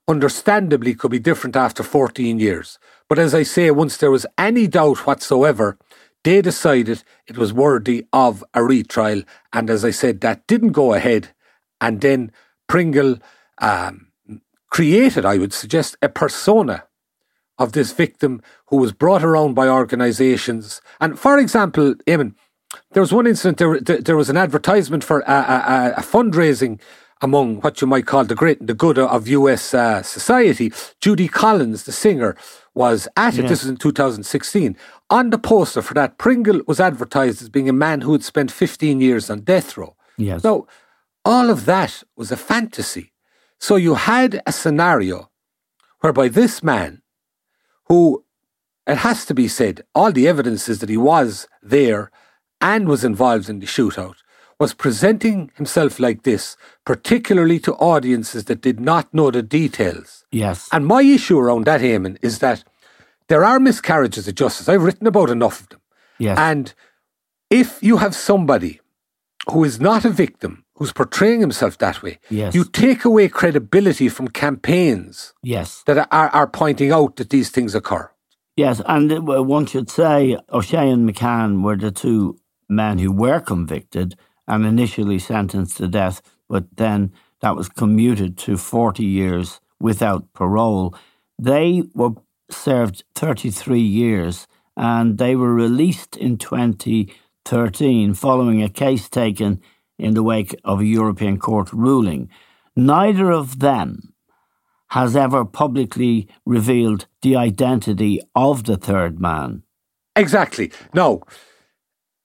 understandably 0.07 0.93
could 0.93 1.11
be 1.11 1.19
different 1.19 1.55
after 1.55 1.83
14 1.83 2.39
years. 2.39 2.79
But 3.07 3.19
as 3.19 3.35
I 3.35 3.43
say, 3.43 3.69
once 3.71 3.97
there 3.97 4.11
was 4.11 4.25
any 4.37 4.67
doubt 4.67 5.05
whatsoever, 5.05 5.77
they 6.23 6.41
decided 6.41 7.03
it 7.27 7.37
was 7.37 7.53
worthy 7.53 8.05
of 8.13 8.43
a 8.53 8.63
retrial. 8.63 9.23
And 9.53 9.69
as 9.69 9.83
I 9.83 9.91
said, 9.91 10.21
that 10.21 10.45
didn't 10.47 10.71
go 10.71 10.93
ahead. 10.93 11.29
And 11.79 12.01
then 12.01 12.31
Pringle 12.67 13.17
um, 13.57 14.07
created, 14.69 15.25
I 15.25 15.37
would 15.37 15.53
suggest, 15.53 15.97
a 16.01 16.09
persona 16.09 16.85
of 17.57 17.73
this 17.73 17.91
victim 17.91 18.41
who 18.67 18.77
was 18.77 18.91
brought 18.91 19.23
around 19.23 19.53
by 19.53 19.67
organisations. 19.67 20.81
And 20.99 21.19
for 21.19 21.37
example, 21.37 21.95
Eamon, 22.07 22.35
there 22.91 23.01
was 23.01 23.13
one 23.13 23.27
incident, 23.27 23.57
there, 23.57 23.99
there 23.99 24.17
was 24.17 24.29
an 24.29 24.37
advertisement 24.37 25.03
for 25.03 25.19
a, 25.21 25.31
a, 25.31 25.93
a 25.97 26.01
fundraising 26.01 26.79
among 27.21 27.61
what 27.61 27.81
you 27.81 27.87
might 27.87 28.07
call 28.07 28.25
the 28.25 28.35
great 28.35 28.59
and 28.59 28.69
the 28.69 28.73
good 28.73 28.97
of 28.97 29.27
US 29.27 29.73
uh, 29.73 30.01
society. 30.01 30.73
Judy 30.99 31.27
Collins, 31.27 31.83
the 31.83 31.91
singer, 31.91 32.35
was 32.73 33.07
at 33.15 33.35
it. 33.35 33.41
Yes. 33.41 33.49
This 33.49 33.63
was 33.63 33.69
in 33.69 33.77
2016. 33.77 34.75
On 35.09 35.29
the 35.29 35.37
poster 35.37 35.81
for 35.81 35.93
that, 35.93 36.17
Pringle 36.17 36.61
was 36.67 36.79
advertised 36.79 37.41
as 37.41 37.49
being 37.49 37.69
a 37.69 37.73
man 37.73 38.01
who 38.01 38.13
had 38.13 38.23
spent 38.23 38.51
15 38.51 39.01
years 39.01 39.29
on 39.29 39.41
death 39.41 39.77
row. 39.77 39.95
Yes. 40.17 40.43
Now, 40.43 40.65
all 41.23 41.49
of 41.49 41.65
that 41.65 42.03
was 42.15 42.31
a 42.31 42.37
fantasy. 42.37 43.11
So 43.59 43.75
you 43.75 43.95
had 43.95 44.41
a 44.47 44.51
scenario 44.51 45.29
whereby 45.99 46.29
this 46.29 46.63
man 46.63 47.01
who, 47.85 48.23
it 48.87 48.97
has 48.97 49.25
to 49.25 49.35
be 49.35 49.47
said, 49.47 49.83
all 49.93 50.11
the 50.11 50.27
evidence 50.27 50.67
is 50.67 50.79
that 50.79 50.89
he 50.89 50.97
was 50.97 51.47
there 51.61 52.09
and 52.59 52.87
was 52.87 53.03
involved 53.03 53.49
in 53.49 53.59
the 53.59 53.67
shootout, 53.67 54.15
was 54.61 54.75
presenting 54.75 55.49
himself 55.55 55.99
like 55.99 56.21
this, 56.21 56.55
particularly 56.85 57.57
to 57.57 57.73
audiences 57.77 58.45
that 58.45 58.61
did 58.61 58.79
not 58.79 59.11
know 59.11 59.31
the 59.31 59.41
details. 59.41 60.23
Yes. 60.31 60.69
And 60.71 60.85
my 60.85 61.01
issue 61.01 61.39
around 61.39 61.65
that, 61.65 61.81
Eamon, 61.81 62.19
is 62.21 62.37
that 62.39 62.63
there 63.27 63.43
are 63.43 63.59
miscarriages 63.59 64.27
of 64.27 64.35
justice. 64.35 64.69
I've 64.69 64.83
written 64.83 65.07
about 65.07 65.31
enough 65.31 65.61
of 65.61 65.69
them. 65.69 65.81
Yes. 66.19 66.37
And 66.37 66.75
if 67.49 67.81
you 67.81 67.97
have 67.97 68.13
somebody 68.13 68.79
who 69.51 69.63
is 69.63 69.79
not 69.79 70.05
a 70.05 70.11
victim, 70.11 70.63
who's 70.75 70.93
portraying 70.93 71.41
himself 71.41 71.79
that 71.79 72.03
way, 72.03 72.19
yes. 72.29 72.53
you 72.53 72.63
take 72.63 73.03
away 73.03 73.29
credibility 73.29 74.09
from 74.09 74.27
campaigns 74.27 75.33
yes. 75.41 75.81
that 75.87 75.97
are, 75.97 76.29
are 76.29 76.47
pointing 76.47 76.91
out 76.91 77.15
that 77.15 77.31
these 77.31 77.49
things 77.49 77.73
occur. 77.73 78.11
Yes, 78.55 78.79
and 78.85 79.11
uh, 79.11 79.41
one 79.41 79.65
should 79.65 79.89
say 79.89 80.37
O'Shea 80.51 80.91
and 80.91 81.09
McCann 81.09 81.63
were 81.63 81.77
the 81.77 81.89
two 81.89 82.37
men 82.69 82.99
who 82.99 83.11
were 83.11 83.39
convicted 83.39 84.15
and 84.51 84.65
initially 84.65 85.17
sentenced 85.17 85.77
to 85.77 85.87
death, 85.87 86.21
but 86.49 86.65
then 86.75 87.13
that 87.39 87.55
was 87.55 87.69
commuted 87.69 88.37
to 88.37 88.57
40 88.57 89.05
years 89.05 89.61
without 89.79 90.33
parole. 90.33 90.93
They 91.39 91.83
were 91.95 92.11
served 92.49 93.05
33 93.15 93.79
years 93.79 94.47
and 94.75 95.17
they 95.17 95.37
were 95.37 95.53
released 95.53 96.17
in 96.17 96.37
2013 96.37 98.13
following 98.13 98.61
a 98.61 98.67
case 98.67 99.07
taken 99.07 99.61
in 99.97 100.15
the 100.15 100.23
wake 100.23 100.53
of 100.65 100.81
a 100.81 100.85
European 100.85 101.39
court 101.39 101.71
ruling. 101.71 102.29
Neither 102.75 103.31
of 103.31 103.59
them 103.59 104.13
has 104.89 105.15
ever 105.15 105.45
publicly 105.45 106.27
revealed 106.45 107.07
the 107.21 107.37
identity 107.37 108.19
of 108.35 108.65
the 108.65 108.75
third 108.75 109.21
man. 109.21 109.63
Exactly. 110.17 110.73
No. 110.93 111.23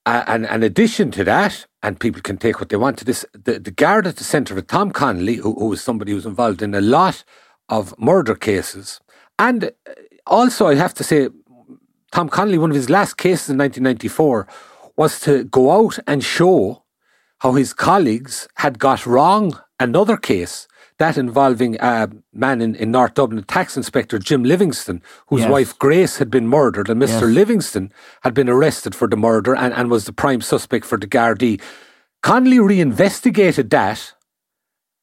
Uh, 0.05 0.25
and 0.27 0.47
in 0.47 0.65
addition 0.65 1.13
to 1.13 1.23
that, 1.23 1.67
and 1.87 2.01
people 2.01 2.21
can 2.21 2.37
take 2.37 2.59
what 2.59 2.69
they 2.69 2.77
want 2.77 2.99
to 2.99 3.05
this, 3.05 3.25
the, 3.33 3.61
the 3.61 3.71
guard 3.71 4.09
at 4.09 4.17
the 4.17 4.25
centre 4.25 4.59
of 4.59 4.67
Tom 4.67 4.91
Connolly, 4.91 5.37
who, 5.37 5.55
who 5.55 5.67
was 5.67 5.81
somebody 5.81 6.11
who 6.11 6.17
was 6.17 6.27
involved 6.27 6.61
in 6.61 6.75
a 6.75 6.81
lot 6.81 7.23
of 7.69 7.97
murder 7.97 8.35
cases. 8.35 9.01
And 9.39 9.67
uh, 9.67 9.93
also, 10.27 10.67
I 10.67 10.75
have 10.75 10.95
to 10.95 11.05
say, 11.05 11.29
Tom 12.11 12.29
Connolly, 12.29 12.59
one 12.59 12.71
of 12.71 12.77
his 12.77 12.91
last 12.91 13.19
cases 13.19 13.51
in 13.51 13.59
1994, 13.59 14.49
was 14.97 15.21
to 15.21 15.45
go 15.45 15.71
out 15.71 15.97
and 16.09 16.25
show 16.25 16.83
how 17.39 17.53
his 17.53 17.73
colleagues 17.73 18.49
had 18.57 18.81
got 18.81 19.07
wrong 19.07 19.57
another 19.79 20.17
case, 20.17 20.67
that 20.99 21.19
involving 21.19 21.77
a 21.81 22.09
man 22.33 22.63
in, 22.63 22.75
in 22.75 22.91
North 22.91 23.15
Dublin, 23.15 23.43
tax 23.45 23.77
inspector 23.77 24.19
Jim 24.19 24.45
Livingstone, 24.45 25.03
whose 25.29 25.43
yes. 25.43 25.51
wife 25.51 25.79
Grace 25.79 26.19
had 26.19 26.31
been 26.31 26.49
murdered, 26.49 26.89
and 26.89 27.01
Mr. 27.01 27.23
Yes. 27.23 27.35
Livingstone 27.35 27.93
had 28.23 28.35
been 28.35 28.49
arrested 28.49 28.95
for 28.95 29.07
the 29.07 29.17
murder 29.17 29.55
and, 29.55 29.75
and 29.75 29.91
was 29.91 30.07
the 30.07 30.13
prime 30.13 30.41
suspect 30.41 30.87
for 30.87 30.99
the 30.99 31.07
Gardaí. 31.07 31.61
Connolly 32.23 32.59
reinvestigated 32.59 33.71
that 33.71 34.15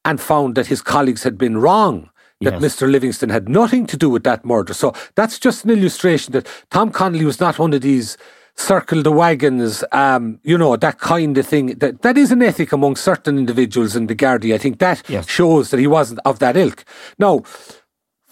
and 0.04 0.20
found 0.20 0.56
that 0.56 0.66
his 0.66 0.82
colleagues 0.82 1.22
had 1.22 1.38
been 1.38 1.58
wrong 1.58 2.10
that 2.40 2.60
yes. 2.60 2.74
Mr. 2.74 2.90
Livingstone 2.90 3.30
had 3.30 3.48
nothing 3.48 3.86
to 3.86 3.96
do 3.96 4.10
with 4.10 4.24
that 4.24 4.44
murder. 4.44 4.74
So 4.74 4.92
that's 5.14 5.38
just 5.38 5.64
an 5.64 5.70
illustration 5.70 6.32
that 6.32 6.48
Tom 6.70 6.90
Connolly 6.90 7.24
was 7.24 7.40
not 7.40 7.58
one 7.58 7.72
of 7.72 7.80
these 7.80 8.16
circle 8.56 9.02
the 9.02 9.12
wagons, 9.12 9.84
um, 9.92 10.38
you 10.42 10.56
know, 10.56 10.76
that 10.76 10.98
kind 10.98 11.36
of 11.36 11.46
thing. 11.46 11.78
That 11.78 12.02
that 12.02 12.16
is 12.16 12.32
an 12.32 12.42
ethic 12.42 12.72
among 12.72 12.96
certain 12.96 13.38
individuals 13.38 13.96
in 13.96 14.06
the 14.06 14.14
Gardaí. 14.14 14.54
I 14.54 14.58
think 14.58 14.78
that 14.78 15.02
yes. 15.08 15.28
shows 15.28 15.70
that 15.70 15.80
he 15.80 15.86
wasn't 15.86 16.20
of 16.24 16.38
that 16.38 16.56
ilk. 16.56 16.84
Now, 17.18 17.42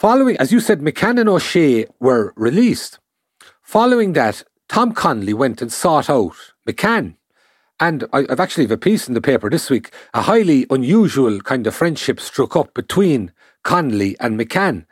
Following, 0.03 0.37
as 0.39 0.51
you 0.51 0.59
said, 0.59 0.81
McCann 0.81 1.21
and 1.21 1.29
O'Shea 1.29 1.87
were 2.01 2.33
released. 2.35 2.99
Following 3.63 4.15
that, 4.15 4.43
Tom 4.69 4.91
Connolly 4.91 5.33
went 5.33 5.63
and 5.63 5.73
sought 5.73 6.11
out 6.11 6.35
McCann. 6.69 7.15
And 7.79 8.03
I, 8.13 8.27
have 8.29 8.41
actually 8.41 8.65
have 8.65 8.73
a 8.73 8.77
piece 8.77 9.07
in 9.07 9.15
the 9.15 9.21
paper 9.21 9.49
this 9.49 9.71
week. 9.71 9.93
A 10.13 10.23
highly 10.23 10.67
unusual 10.71 11.41
kind 11.41 11.65
of 11.69 11.77
friendship 11.77 12.19
struck 12.19 12.57
up 12.57 12.75
between 12.75 13.31
Connolly 13.63 14.17
and 14.19 14.37
McCann. 14.37 14.87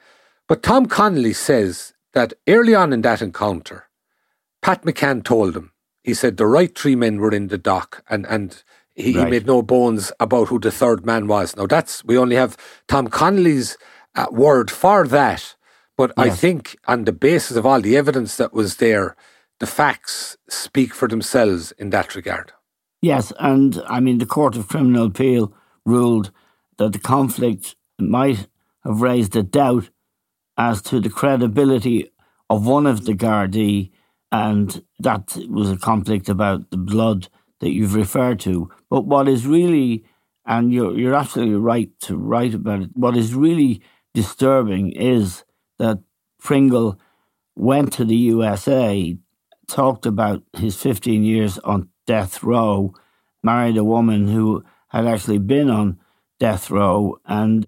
But 0.46 0.62
Tom 0.62 0.86
Connolly 0.86 1.32
says 1.32 1.92
that 2.12 2.32
early 2.46 2.76
on 2.76 2.92
in 2.92 3.02
that 3.02 3.20
encounter, 3.20 3.88
Pat 4.62 4.82
McCann 4.82 5.24
told 5.24 5.54
them. 5.54 5.72
he 6.04 6.14
said 6.14 6.36
the 6.36 6.46
right 6.46 6.76
three 6.76 6.96
men 6.96 7.18
were 7.18 7.32
in 7.32 7.48
the 7.48 7.58
dock 7.58 8.02
and, 8.08 8.26
and 8.26 8.62
he, 8.94 9.16
right. 9.16 9.24
he 9.24 9.30
made 9.30 9.46
no 9.46 9.62
bones 9.62 10.12
about 10.18 10.48
who 10.48 10.58
the 10.58 10.70
third 10.70 11.06
man 11.06 11.26
was. 11.26 11.56
Now 11.56 11.66
that's, 11.66 12.04
we 12.04 12.18
only 12.18 12.36
have 12.36 12.56
Tom 12.88 13.08
Connolly's 13.08 13.76
uh, 14.14 14.26
word 14.30 14.70
for 14.70 15.06
that. 15.06 15.56
But. 15.96 16.12
I 16.16 16.30
think 16.30 16.76
on 16.86 17.04
the 17.04 17.12
basis 17.12 17.56
of 17.56 17.66
all 17.66 17.80
the 17.80 17.96
evidence 17.96 18.36
that 18.36 18.54
was 18.54 18.76
there, 18.76 19.16
the 19.58 19.66
facts 19.66 20.38
speak 20.48 20.94
for 20.94 21.06
themselves 21.06 21.72
in 21.72 21.90
that 21.90 22.14
regard. 22.14 22.52
Yes, 23.02 23.32
and 23.38 23.82
I 23.86 24.00
mean, 24.00 24.18
the 24.18 24.26
Court 24.26 24.56
of 24.56 24.68
Criminal 24.68 25.06
Appeal 25.06 25.54
ruled 25.84 26.32
that 26.78 26.92
the 26.92 26.98
conflict 26.98 27.76
might 27.98 28.48
have 28.84 29.02
raised 29.02 29.36
a 29.36 29.42
doubt 29.42 29.90
as 30.56 30.80
to 30.82 31.00
the 31.00 31.10
credibility 31.10 32.10
of 32.48 32.66
one 32.66 32.86
of 32.86 33.04
the 33.04 33.12
Gardaí, 33.12 33.90
and 34.32 34.82
that 34.98 35.36
was 35.48 35.70
a 35.70 35.76
conflict 35.76 36.28
about 36.28 36.70
the 36.70 36.76
blood 36.76 37.28
that 37.60 37.70
you've 37.70 37.94
referred 37.94 38.40
to. 38.40 38.70
But 38.88 39.06
what 39.06 39.28
is 39.28 39.46
really, 39.46 40.04
and 40.46 40.72
you're, 40.72 40.96
you're 40.98 41.14
absolutely 41.14 41.56
right 41.56 41.90
to 42.02 42.16
write 42.16 42.54
about 42.54 42.82
it, 42.82 42.90
what 42.94 43.16
is 43.16 43.34
really 43.34 43.82
disturbing 44.14 44.92
is 44.92 45.44
that 45.78 45.98
Pringle 46.40 46.98
went 47.56 47.92
to 47.94 48.04
the 48.04 48.16
USA, 48.16 49.16
talked 49.68 50.06
about 50.06 50.42
his 50.56 50.76
15 50.76 51.22
years 51.22 51.58
on 51.58 51.88
death 52.06 52.42
row, 52.42 52.94
married 53.42 53.76
a 53.76 53.84
woman 53.84 54.28
who 54.28 54.64
had 54.88 55.06
actually 55.06 55.38
been 55.38 55.70
on 55.70 55.98
death 56.38 56.70
row, 56.70 57.18
and 57.26 57.66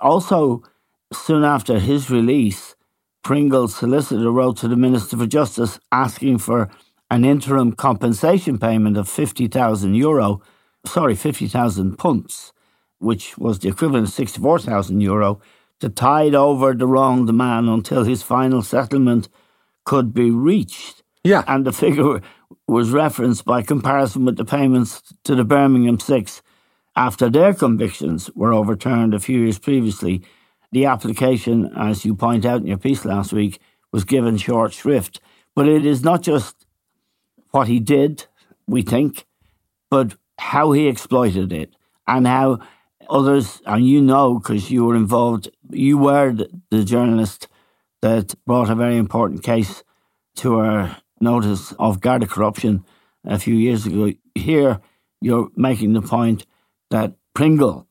also 0.00 0.62
soon 1.12 1.44
after 1.44 1.78
his 1.78 2.10
release, 2.10 2.74
Pringle's 3.22 3.74
solicitor 3.74 4.30
wrote 4.30 4.56
to 4.58 4.68
the 4.68 4.76
Minister 4.76 5.16
for 5.16 5.26
Justice 5.26 5.78
asking 5.92 6.38
for 6.38 6.70
an 7.10 7.24
interim 7.24 7.72
compensation 7.72 8.58
payment 8.58 8.96
of 8.96 9.08
50,000 9.08 9.94
euro, 9.94 10.40
sorry, 10.86 11.14
50,000 11.14 11.96
punts, 11.96 12.52
which 12.98 13.36
was 13.36 13.58
the 13.58 13.68
equivalent 13.68 14.08
of 14.08 14.14
64,000 14.14 15.00
euro, 15.00 15.40
to 15.80 15.88
tide 15.88 16.34
over 16.34 16.74
the 16.74 16.86
wronged 16.86 17.32
man 17.34 17.68
until 17.68 18.04
his 18.04 18.22
final 18.22 18.62
settlement 18.62 19.28
could 19.84 20.14
be 20.14 20.30
reached. 20.30 21.02
Yeah. 21.24 21.42
And 21.46 21.66
the 21.66 21.72
figure 21.72 22.20
was 22.66 22.90
referenced 22.90 23.44
by 23.44 23.62
comparison 23.62 24.24
with 24.24 24.36
the 24.36 24.44
payments 24.44 25.02
to 25.24 25.34
the 25.34 25.44
Birmingham 25.44 25.98
Six 25.98 26.42
after 26.96 27.28
their 27.28 27.54
convictions 27.54 28.30
were 28.34 28.52
overturned 28.52 29.14
a 29.14 29.20
few 29.20 29.40
years 29.40 29.58
previously. 29.58 30.22
The 30.72 30.86
application, 30.86 31.70
as 31.76 32.04
you 32.04 32.14
point 32.14 32.44
out 32.44 32.60
in 32.60 32.66
your 32.66 32.78
piece 32.78 33.04
last 33.04 33.32
week, 33.32 33.60
was 33.92 34.04
given 34.04 34.36
short 34.36 34.72
shrift. 34.72 35.20
But 35.54 35.68
it 35.68 35.84
is 35.84 36.02
not 36.02 36.22
just 36.22 36.66
what 37.50 37.68
he 37.68 37.80
did, 37.80 38.26
we 38.66 38.82
think, 38.82 39.26
but 39.90 40.14
how 40.38 40.72
he 40.72 40.86
exploited 40.86 41.52
it 41.52 41.74
and 42.06 42.26
how 42.26 42.60
others, 43.08 43.60
and 43.66 43.86
you 43.86 44.00
know 44.00 44.38
because 44.38 44.70
you 44.70 44.84
were 44.84 44.94
involved, 44.94 45.50
you 45.70 45.98
were 45.98 46.32
the, 46.70 46.84
journalist 46.84 47.48
that 48.00 48.34
brought 48.46 48.70
a 48.70 48.74
very 48.74 48.96
important 48.96 49.42
case 49.42 49.82
to 50.36 50.60
our 50.60 50.96
notice 51.20 51.72
of 51.72 52.00
Garda 52.00 52.26
corruption 52.26 52.84
a 53.24 53.38
few 53.38 53.54
years 53.54 53.84
ago. 53.86 54.12
Here, 54.34 54.80
you're 55.20 55.50
making 55.56 55.92
the 55.92 56.02
point 56.02 56.46
that 56.90 57.14
Pringle 57.34 57.86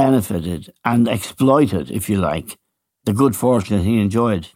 benefited 0.00 0.72
and 0.84 1.08
exploited, 1.08 1.90
if 1.90 2.08
you 2.08 2.16
like, 2.16 2.56
the 3.04 3.12
good 3.12 3.36
fortune 3.36 3.82
he 3.82 4.00
enjoyed. 4.00 4.48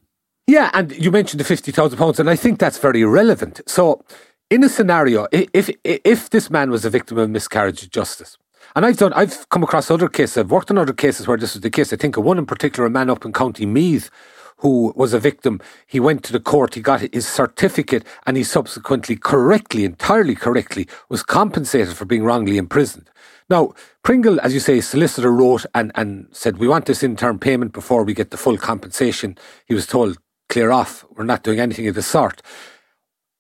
Yeah, 0.47 0.71
and 0.73 0.93
you 0.93 1.11
mentioned 1.11 1.41
the 1.41 1.45
fifty 1.45 1.73
thousand 1.73 1.99
pounds, 1.99 2.21
and 2.21 2.29
I 2.29 2.37
think 2.37 2.59
that's 2.59 2.79
very 2.79 3.05
relevant. 3.05 3.61
So, 3.67 4.05
in 4.51 4.65
a 4.65 4.69
scenario, 4.69 5.27
if 5.33 5.71
if 5.85 6.31
this 6.31 6.51
man 6.51 6.71
was 6.71 6.85
a 6.85 6.91
victim 6.91 7.19
of 7.19 7.31
miscarriage 7.31 7.83
of 7.83 7.91
justice, 7.91 8.37
and 8.75 8.85
I've 8.87 8.99
done, 8.99 9.13
I've 9.15 9.49
come 9.49 9.63
across 9.63 9.91
other 9.91 10.09
cases, 10.09 10.37
I've 10.39 10.51
worked 10.51 10.71
on 10.71 10.79
other 10.79 10.93
cases 10.93 11.27
where 11.27 11.39
this 11.39 11.55
was 11.55 11.63
the 11.63 11.71
case. 11.71 11.93
I 11.93 11.97
think 11.97 12.17
of 12.17 12.25
one 12.25 12.39
in 12.39 12.47
particular, 12.47 12.87
a 12.87 12.91
man 12.91 13.11
up 13.11 13.25
in 13.25 13.33
County 13.33 13.67
Meath 13.67 14.11
who 14.59 14.93
was 14.97 15.13
a 15.13 15.19
victim. 15.19 15.61
He 15.87 16.01
went 16.01 16.23
to 16.25 16.33
the 16.33 16.41
court, 16.41 16.75
he 16.75 16.81
got 16.81 17.01
his 17.13 17.27
certificate, 17.27 18.05
and 18.27 18.37
he 18.37 18.45
subsequently 18.45 19.17
correctly, 19.17 19.85
entirely 19.85 20.35
correctly, 20.35 20.89
was 21.09 21.23
compensated 21.23 21.95
for 21.95 22.05
being 22.05 22.25
wrongly 22.25 22.59
imprisoned. 22.59 23.11
Now, 23.51 23.75
Pringle, 24.03 24.41
as 24.41 24.55
you 24.55 24.61
say, 24.61 24.81
solicitor 24.81 25.31
wrote 25.31 25.67
and, 25.75 25.93
and 25.95 26.29
said, 26.33 26.59
We 26.59 26.69
want 26.69 26.87
this 26.87 27.03
interim 27.03 27.39
payment 27.39 27.73
before 27.73 28.05
we 28.05 28.15
get 28.15 28.31
the 28.31 28.37
full 28.37 28.57
compensation. 28.57 29.37
He 29.67 29.75
was 29.75 29.87
told, 29.87 30.19
Clear 30.49 30.71
off, 30.71 31.05
we're 31.11 31.25
not 31.25 31.43
doing 31.43 31.61
anything 31.61 31.89
of 31.89 31.95
the 31.95 32.03
sort. 32.03 32.41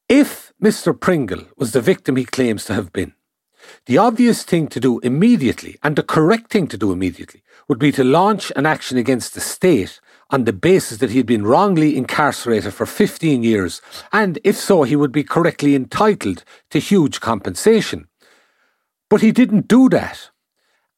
If 0.08 0.52
Mr. 0.62 0.98
Pringle 0.98 1.44
was 1.56 1.72
the 1.72 1.80
victim 1.80 2.16
he 2.16 2.24
claims 2.24 2.64
to 2.66 2.74
have 2.74 2.92
been, 2.92 3.14
the 3.86 3.96
obvious 3.98 4.42
thing 4.42 4.68
to 4.68 4.80
do 4.80 4.98
immediately, 5.00 5.78
and 5.82 5.96
the 5.96 6.02
correct 6.02 6.50
thing 6.50 6.66
to 6.68 6.76
do 6.76 6.92
immediately, 6.92 7.42
would 7.68 7.78
be 7.78 7.92
to 7.92 8.04
launch 8.04 8.52
an 8.56 8.66
action 8.66 8.98
against 8.98 9.34
the 9.34 9.40
state 9.40 10.00
on 10.34 10.44
the 10.46 10.52
basis 10.52 10.98
that 10.98 11.10
he 11.10 11.18
had 11.18 11.26
been 11.26 11.46
wrongly 11.46 11.96
incarcerated 11.96 12.74
for 12.74 12.86
15 12.86 13.44
years, 13.44 13.80
and 14.12 14.40
if 14.42 14.56
so, 14.56 14.82
he 14.82 14.96
would 14.96 15.12
be 15.12 15.22
correctly 15.22 15.76
entitled 15.76 16.42
to 16.70 16.80
huge 16.80 17.20
compensation. 17.20 18.08
But 19.08 19.20
he 19.20 19.30
didn't 19.30 19.68
do 19.68 19.88
that. 19.90 20.30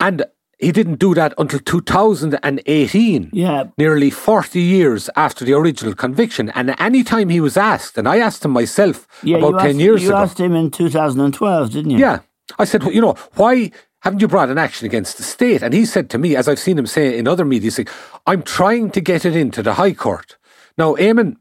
And 0.00 0.24
he 0.58 0.72
didn't 0.72 0.98
do 0.98 1.14
that 1.14 1.34
until 1.36 1.60
2018. 1.60 3.30
Yeah. 3.34 3.64
Nearly 3.76 4.08
40 4.08 4.58
years 4.58 5.10
after 5.16 5.44
the 5.44 5.52
original 5.52 5.94
conviction. 5.94 6.48
And 6.54 6.74
any 6.78 7.04
time 7.04 7.28
he 7.28 7.40
was 7.40 7.58
asked, 7.58 7.98
and 7.98 8.08
I 8.08 8.16
asked 8.16 8.42
him 8.42 8.52
myself 8.52 9.06
yeah, 9.22 9.36
about 9.36 9.60
10 9.60 9.68
asked, 9.68 9.78
years 9.78 10.02
you 10.02 10.08
ago. 10.08 10.16
You 10.16 10.22
asked 10.24 10.40
him 10.40 10.54
in 10.54 10.70
2012, 10.70 11.72
didn't 11.72 11.90
you? 11.90 11.98
Yeah. 11.98 12.20
I 12.58 12.64
said, 12.64 12.84
you 12.84 13.02
know, 13.02 13.16
why 13.34 13.70
haven't 14.06 14.20
you 14.20 14.28
brought 14.28 14.50
an 14.50 14.56
action 14.56 14.86
against 14.86 15.16
the 15.16 15.24
state? 15.24 15.64
And 15.64 15.74
he 15.74 15.84
said 15.84 16.08
to 16.10 16.18
me, 16.18 16.36
as 16.36 16.46
I've 16.46 16.60
seen 16.60 16.78
him 16.78 16.86
say 16.86 17.18
in 17.18 17.26
other 17.26 17.44
media, 17.44 17.72
saying, 17.72 17.88
I'm 18.24 18.44
trying 18.44 18.92
to 18.92 19.00
get 19.00 19.24
it 19.24 19.34
into 19.34 19.64
the 19.64 19.74
High 19.74 19.94
Court. 19.94 20.36
Now, 20.78 20.94
Eamon, 20.94 21.38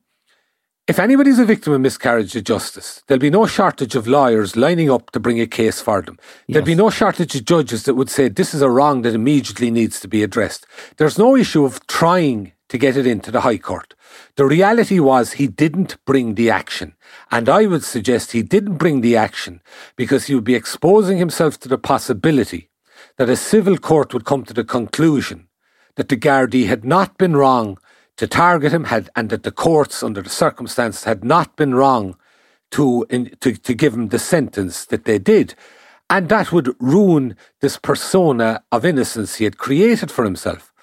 if 0.87 0.97
anybody's 0.97 1.37
a 1.37 1.45
victim 1.45 1.73
of 1.73 1.81
miscarriage 1.81 2.35
of 2.35 2.43
justice, 2.43 3.03
there'll 3.05 3.21
be 3.21 3.29
no 3.29 3.45
shortage 3.45 3.93
of 3.93 4.07
lawyers 4.07 4.55
lining 4.55 4.89
up 4.89 5.11
to 5.11 5.19
bring 5.19 5.39
a 5.39 5.45
case 5.45 5.79
for 5.79 6.01
them. 6.01 6.17
Yes. 6.47 6.55
There'll 6.55 6.65
be 6.65 6.73
no 6.73 6.89
shortage 6.89 7.35
of 7.35 7.45
judges 7.45 7.83
that 7.83 7.93
would 7.93 8.09
say 8.09 8.29
this 8.29 8.55
is 8.55 8.63
a 8.63 8.69
wrong 8.71 9.03
that 9.03 9.13
immediately 9.13 9.69
needs 9.69 9.99
to 9.99 10.07
be 10.07 10.23
addressed. 10.23 10.65
There's 10.97 11.19
no 11.19 11.35
issue 11.35 11.65
of 11.65 11.85
trying 11.85 12.51
to 12.75 12.79
get 12.79 12.97
it 12.97 13.07
into 13.07 13.31
the 13.31 13.39
High 13.39 13.57
Court. 13.57 13.93
The 14.35 14.45
reality 14.45 14.99
was 14.99 15.33
he 15.33 15.47
didn't 15.47 15.95
bring 16.03 16.35
the 16.35 16.49
action. 16.49 16.93
And 17.31 17.47
I 17.47 17.67
would 17.67 17.85
suggest 17.85 18.33
he 18.33 18.43
didn't 18.43 18.75
bring 18.75 18.99
the 18.99 19.15
action 19.15 19.61
because 19.95 20.25
he 20.25 20.35
would 20.35 20.43
be 20.43 20.55
exposing 20.55 21.17
himself 21.17 21.57
to 21.61 21.69
the 21.69 21.77
possibility 21.77 22.69
that 23.15 23.29
a 23.29 23.37
civil 23.37 23.77
court 23.77 24.13
would 24.13 24.25
come 24.25 24.43
to 24.43 24.53
the 24.53 24.65
conclusion 24.65 25.47
that 25.95 26.09
the 26.09 26.17
Gardaí 26.17 26.67
had 26.67 26.83
not 26.83 27.17
been 27.17 27.37
wrong 27.37 27.77
to 28.17 28.27
target 28.27 28.73
him 28.73 28.85
had, 28.85 29.09
and 29.15 29.29
that 29.29 29.43
the 29.43 29.51
courts, 29.51 30.03
under 30.03 30.21
the 30.21 30.29
circumstances, 30.29 31.05
had 31.05 31.23
not 31.23 31.55
been 31.55 31.73
wrong 31.73 32.17
to, 32.71 33.05
in, 33.09 33.37
to, 33.39 33.55
to 33.55 33.73
give 33.73 33.93
him 33.93 34.09
the 34.09 34.19
sentence 34.19 34.85
that 34.87 35.05
they 35.05 35.17
did. 35.17 35.55
And 36.09 36.27
that 36.27 36.51
would 36.51 36.75
ruin 36.81 37.37
this 37.61 37.77
persona 37.77 38.63
of 38.69 38.83
innocence 38.83 39.35
he 39.35 39.45
had 39.45 39.57
created 39.57 40.11
for 40.11 40.25
himself. 40.25 40.73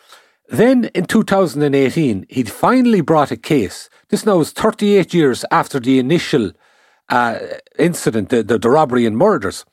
Then 0.53 0.91
in 0.95 1.07
2018, 1.07 2.27
he'd 2.29 2.51
finally 2.51 3.01
brought 3.01 3.31
a 3.31 3.38
case. 3.38 3.88
This 4.11 4.27
now 4.27 4.38
is 4.41 4.53
38 4.53 5.15
years 5.15 5.47
after 5.51 5.81
the 5.81 5.99
initial 5.99 6.53
uh, 7.09 7.38
incident, 7.79 8.29
the, 8.29 8.43
the, 8.43 8.59
the, 8.59 8.69
robbery 8.69 9.07
and 9.07 9.17
murders. 9.17 9.65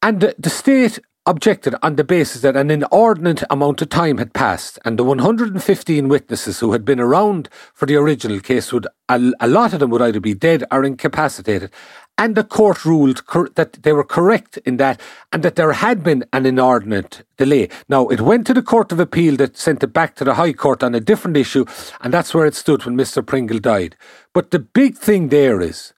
And 0.00 0.20
the, 0.20 0.34
the 0.38 0.48
state 0.48 0.98
objected 1.26 1.74
on 1.82 1.96
the 1.96 2.04
basis 2.04 2.40
that 2.40 2.56
an 2.56 2.70
inordinate 2.70 3.42
amount 3.50 3.82
of 3.82 3.90
time 3.90 4.16
had 4.16 4.32
passed 4.32 4.78
and 4.82 4.98
the 4.98 5.04
115 5.04 6.08
witnesses 6.08 6.60
who 6.60 6.72
had 6.72 6.86
been 6.86 7.00
around 7.00 7.50
for 7.74 7.84
the 7.84 7.96
original 7.96 8.40
case 8.40 8.72
would 8.72 8.86
a, 9.10 9.32
a 9.40 9.46
lot 9.46 9.74
of 9.74 9.80
them 9.80 9.90
would 9.90 10.00
either 10.00 10.20
be 10.20 10.32
dead 10.32 10.64
or 10.70 10.84
incapacitated 10.84 11.70
and 12.18 12.34
the 12.34 12.44
court 12.44 12.84
ruled 12.84 13.24
cor- 13.26 13.48
that 13.54 13.74
they 13.84 13.92
were 13.92 14.04
correct 14.04 14.58
in 14.66 14.76
that 14.76 15.00
and 15.32 15.42
that 15.44 15.54
there 15.54 15.72
had 15.72 16.02
been 16.02 16.24
an 16.32 16.44
inordinate 16.44 17.22
delay. 17.36 17.68
Now, 17.88 18.08
it 18.08 18.20
went 18.20 18.46
to 18.48 18.54
the 18.54 18.62
Court 18.62 18.90
of 18.90 18.98
Appeal 18.98 19.36
that 19.36 19.56
sent 19.56 19.82
it 19.84 19.92
back 19.92 20.16
to 20.16 20.24
the 20.24 20.34
High 20.34 20.52
Court 20.52 20.82
on 20.82 20.94
a 20.94 21.00
different 21.00 21.36
issue, 21.36 21.64
and 22.00 22.12
that's 22.12 22.34
where 22.34 22.44
it 22.46 22.56
stood 22.56 22.84
when 22.84 22.96
Mr. 22.96 23.24
Pringle 23.24 23.60
died. 23.60 23.96
But 24.34 24.50
the 24.50 24.58
big 24.58 24.96
thing 24.96 25.28
there 25.28 25.60
is 25.60 25.94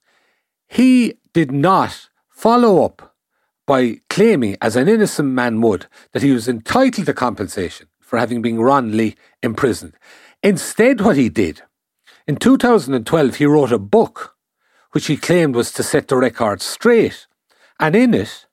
he 0.68 1.14
did 1.32 1.50
not 1.50 2.08
follow 2.28 2.84
up 2.84 3.16
by 3.66 4.00
claiming, 4.10 4.56
as 4.60 4.76
an 4.76 4.88
innocent 4.88 5.30
man 5.30 5.60
would, 5.60 5.86
that 6.12 6.22
he 6.22 6.32
was 6.32 6.48
entitled 6.48 7.06
to 7.06 7.14
compensation 7.14 7.86
for 8.00 8.18
having 8.18 8.42
been 8.42 8.60
wrongly 8.60 9.16
imprisoned. 9.42 9.94
Instead, 10.42 11.00
what 11.00 11.16
he 11.16 11.28
did, 11.28 11.62
in 12.26 12.36
2012, 12.36 13.36
he 13.36 13.46
wrote 13.46 13.72
a 13.72 13.78
book 13.78 14.36
which 14.92 15.06
he 15.06 15.16
claimed 15.16 15.54
was 15.54 15.72
to 15.72 15.82
set 15.82 16.08
the 16.08 16.16
record 16.16 16.62
straight. 16.62 17.26
And 17.78 17.94
in 17.96 18.14
it, 18.14 18.46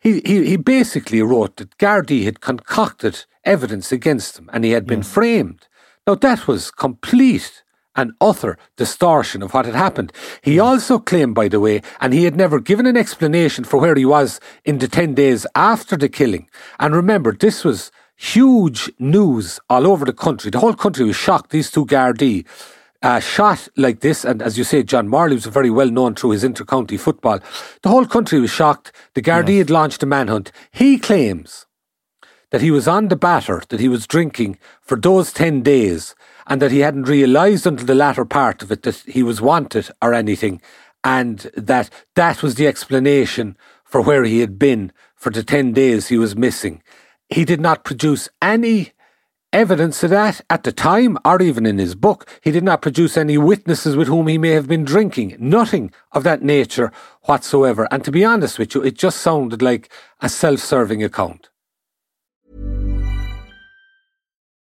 he, 0.00 0.20
he, 0.24 0.44
he 0.46 0.56
basically 0.56 1.22
wrote 1.22 1.56
that 1.56 1.78
Gardaí 1.78 2.24
had 2.24 2.40
concocted 2.40 3.24
evidence 3.44 3.92
against 3.92 4.38
him 4.38 4.50
and 4.52 4.64
he 4.64 4.72
had 4.72 4.86
been 4.86 5.00
yeah. 5.00 5.06
framed. 5.06 5.68
Now, 6.06 6.16
that 6.16 6.48
was 6.48 6.70
complete 6.70 7.62
and 7.94 8.12
utter 8.20 8.56
distortion 8.76 9.42
of 9.42 9.52
what 9.52 9.66
had 9.66 9.74
happened. 9.74 10.12
He 10.42 10.56
hmm. 10.56 10.62
also 10.62 10.98
claimed, 10.98 11.34
by 11.34 11.48
the 11.48 11.60
way, 11.60 11.82
and 12.00 12.12
he 12.12 12.24
had 12.24 12.36
never 12.36 12.58
given 12.58 12.86
an 12.86 12.96
explanation 12.96 13.64
for 13.64 13.78
where 13.78 13.94
he 13.94 14.04
was 14.04 14.40
in 14.64 14.78
the 14.78 14.88
10 14.88 15.14
days 15.14 15.46
after 15.54 15.96
the 15.96 16.08
killing. 16.08 16.48
And 16.80 16.94
remember, 16.94 17.32
this 17.32 17.64
was 17.64 17.92
huge 18.16 18.90
news 18.98 19.60
all 19.68 19.86
over 19.86 20.04
the 20.04 20.12
country. 20.12 20.50
The 20.50 20.60
whole 20.60 20.74
country 20.74 21.04
was 21.04 21.16
shocked. 21.16 21.50
These 21.50 21.70
two 21.70 21.86
Gardaí 21.86 22.46
uh, 23.02 23.20
shot 23.20 23.68
like 23.76 24.00
this, 24.00 24.24
and 24.24 24.42
as 24.42 24.56
you 24.56 24.64
say, 24.64 24.82
John 24.82 25.08
Morley 25.08 25.34
was 25.34 25.46
very 25.46 25.70
well 25.70 25.90
known 25.90 26.14
through 26.14 26.30
his 26.30 26.44
inter-county 26.44 26.96
football. 26.96 27.40
The 27.82 27.88
whole 27.88 28.06
country 28.06 28.40
was 28.40 28.50
shocked. 28.50 28.92
The 29.14 29.22
Gardaí 29.22 29.56
yes. 29.56 29.58
had 29.58 29.70
launched 29.70 30.02
a 30.02 30.06
manhunt. 30.06 30.52
He 30.70 30.98
claims 30.98 31.66
that 32.50 32.60
he 32.60 32.70
was 32.70 32.86
on 32.86 33.08
the 33.08 33.16
batter, 33.16 33.62
that 33.70 33.80
he 33.80 33.88
was 33.88 34.06
drinking 34.06 34.58
for 34.80 34.96
those 34.96 35.32
10 35.32 35.62
days, 35.62 36.14
and 36.46 36.60
that 36.62 36.70
he 36.70 36.80
hadn't 36.80 37.08
realised 37.08 37.66
until 37.66 37.86
the 37.86 37.94
latter 37.94 38.24
part 38.24 38.62
of 38.62 38.70
it 38.70 38.82
that 38.82 38.96
he 39.06 39.22
was 39.22 39.40
wanted 39.40 39.90
or 40.00 40.14
anything, 40.14 40.60
and 41.02 41.50
that 41.56 41.90
that 42.14 42.42
was 42.42 42.54
the 42.54 42.66
explanation 42.66 43.56
for 43.84 44.00
where 44.00 44.24
he 44.24 44.40
had 44.40 44.58
been 44.58 44.92
for 45.16 45.30
the 45.30 45.42
10 45.42 45.72
days 45.72 46.08
he 46.08 46.18
was 46.18 46.36
missing. 46.36 46.82
He 47.28 47.44
did 47.44 47.60
not 47.60 47.84
produce 47.84 48.28
any 48.40 48.92
evidence 49.52 50.02
of 50.02 50.10
that 50.10 50.40
at 50.50 50.64
the 50.64 50.72
time 50.72 51.18
or 51.24 51.40
even 51.42 51.66
in 51.66 51.78
his 51.78 51.94
book. 51.94 52.28
He 52.42 52.50
did 52.50 52.64
not 52.64 52.82
produce 52.82 53.16
any 53.16 53.38
witnesses 53.38 53.96
with 53.96 54.08
whom 54.08 54.26
he 54.28 54.38
may 54.38 54.50
have 54.50 54.68
been 54.68 54.84
drinking. 54.84 55.36
Nothing 55.38 55.92
of 56.12 56.24
that 56.24 56.42
nature 56.42 56.92
whatsoever. 57.22 57.86
And 57.90 58.04
to 58.04 58.10
be 58.10 58.24
honest 58.24 58.58
with 58.58 58.74
you, 58.74 58.82
it 58.82 58.96
just 58.96 59.18
sounded 59.18 59.62
like 59.62 59.92
a 60.20 60.28
self 60.28 60.60
serving 60.60 61.04
account. 61.04 61.48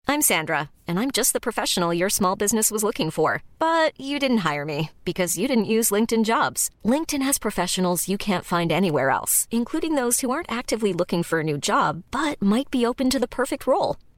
I'm 0.09 0.23
Sandra, 0.23 0.71
and 0.89 0.99
I'm 0.99 1.13
just 1.13 1.35
the 1.35 1.47
professional 1.49 1.95
your 1.95 2.11
small 2.11 2.35
business 2.35 2.73
was 2.73 2.83
looking 2.83 3.13
for. 3.13 3.45
But 3.61 3.93
you 4.01 4.19
didn't 4.19 4.39
hire 4.39 4.65
me 4.65 4.91
because 5.05 5.39
you 5.39 5.47
didn't 5.47 5.77
use 5.77 5.93
LinkedIn 5.93 6.25
jobs. 6.25 6.69
LinkedIn 6.85 7.23
has 7.23 7.39
professionals 7.39 8.09
you 8.09 8.19
can't 8.19 8.45
find 8.45 8.73
anywhere 8.73 9.11
else, 9.11 9.47
including 9.53 9.95
those 9.95 10.21
who 10.21 10.33
aren't 10.33 10.51
actively 10.51 10.93
looking 10.93 11.23
for 11.23 11.39
a 11.41 11.45
new 11.45 11.57
job 11.57 12.03
but 12.11 12.43
might 12.43 12.73
be 12.73 12.85
open 12.85 13.09
to 13.11 13.21
the 13.21 13.29
perfect 13.29 13.69
role 13.69 13.97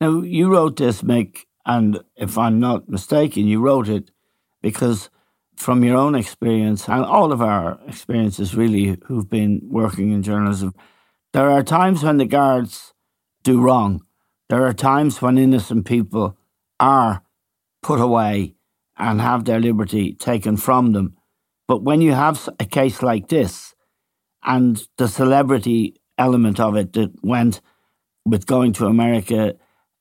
Now, 0.00 0.22
you 0.22 0.52
wrote 0.52 0.76
this, 0.76 1.02
Mick, 1.02 1.46
and 1.66 2.00
if 2.16 2.38
I'm 2.38 2.60
not 2.60 2.88
mistaken, 2.88 3.46
you 3.46 3.60
wrote 3.60 3.88
it 3.88 4.10
because 4.62 5.10
from 5.56 5.82
your 5.82 5.96
own 5.96 6.14
experience 6.14 6.88
and 6.88 7.04
all 7.04 7.32
of 7.32 7.42
our 7.42 7.80
experiences, 7.86 8.54
really, 8.54 8.96
who've 9.06 9.28
been 9.28 9.60
working 9.64 10.12
in 10.12 10.22
journalism, 10.22 10.72
there 11.32 11.50
are 11.50 11.64
times 11.64 12.04
when 12.04 12.18
the 12.18 12.26
guards 12.26 12.94
do 13.42 13.60
wrong. 13.60 14.02
There 14.48 14.64
are 14.64 14.72
times 14.72 15.20
when 15.20 15.36
innocent 15.36 15.84
people 15.84 16.38
are 16.78 17.22
put 17.82 18.00
away 18.00 18.54
and 18.96 19.20
have 19.20 19.44
their 19.44 19.60
liberty 19.60 20.14
taken 20.14 20.56
from 20.56 20.92
them. 20.92 21.16
But 21.66 21.82
when 21.82 22.00
you 22.00 22.12
have 22.12 22.48
a 22.58 22.64
case 22.64 23.02
like 23.02 23.28
this 23.28 23.74
and 24.42 24.80
the 24.96 25.08
celebrity 25.08 26.00
element 26.16 26.60
of 26.60 26.76
it 26.76 26.92
that 26.94 27.12
went 27.22 27.60
with 28.24 28.46
going 28.46 28.72
to 28.74 28.86
America 28.86 29.54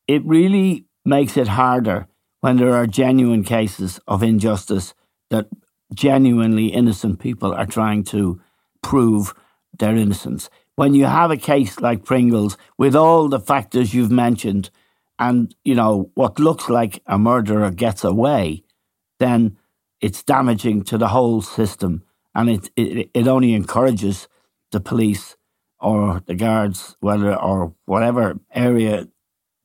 it 0.08 0.26
really 0.26 0.86
makes 1.06 1.38
it 1.38 1.48
harder 1.48 2.08
when 2.42 2.58
there 2.58 2.74
are 2.74 2.88
genuine 2.88 3.44
cases 3.44 4.00
of 4.08 4.24
injustice 4.24 4.94
that 5.30 5.48
genuinely 5.94 6.68
innocent 6.68 7.20
people 7.20 7.54
are 7.54 7.66
trying 7.66 8.04
to 8.04 8.40
prove 8.82 9.34
their 9.78 9.96
innocence. 9.96 10.50
When 10.76 10.94
you 10.94 11.06
have 11.06 11.32
a 11.32 11.38
case 11.38 11.80
like 11.80 12.06
Pringles 12.06 12.58
with 12.78 12.96
all 12.96 13.28
the 13.28 13.40
factors 13.40 13.94
you've 13.94 14.12
mentioned 14.12 14.70
and, 15.18 15.54
you 15.64 15.76
know, 15.76 16.12
what 16.14 16.40
looks 16.40 16.70
like 16.70 17.02
a 17.08 17.18
murderer 17.18 17.72
gets 17.72 18.04
away, 18.04 18.64
then 19.20 19.58
it's 20.00 20.24
damaging 20.24 20.84
to 20.84 20.98
the 20.98 21.08
whole 21.08 21.42
system 21.42 22.04
and 22.36 22.50
it, 22.50 22.70
it, 22.76 23.10
it 23.14 23.28
only 23.28 23.54
encourages 23.54 24.28
the 24.72 24.80
police 24.80 25.36
or 25.80 26.22
the 26.28 26.36
guards, 26.36 26.96
whether 27.00 27.36
or 27.36 27.74
whatever 27.86 28.40
area 28.54 29.08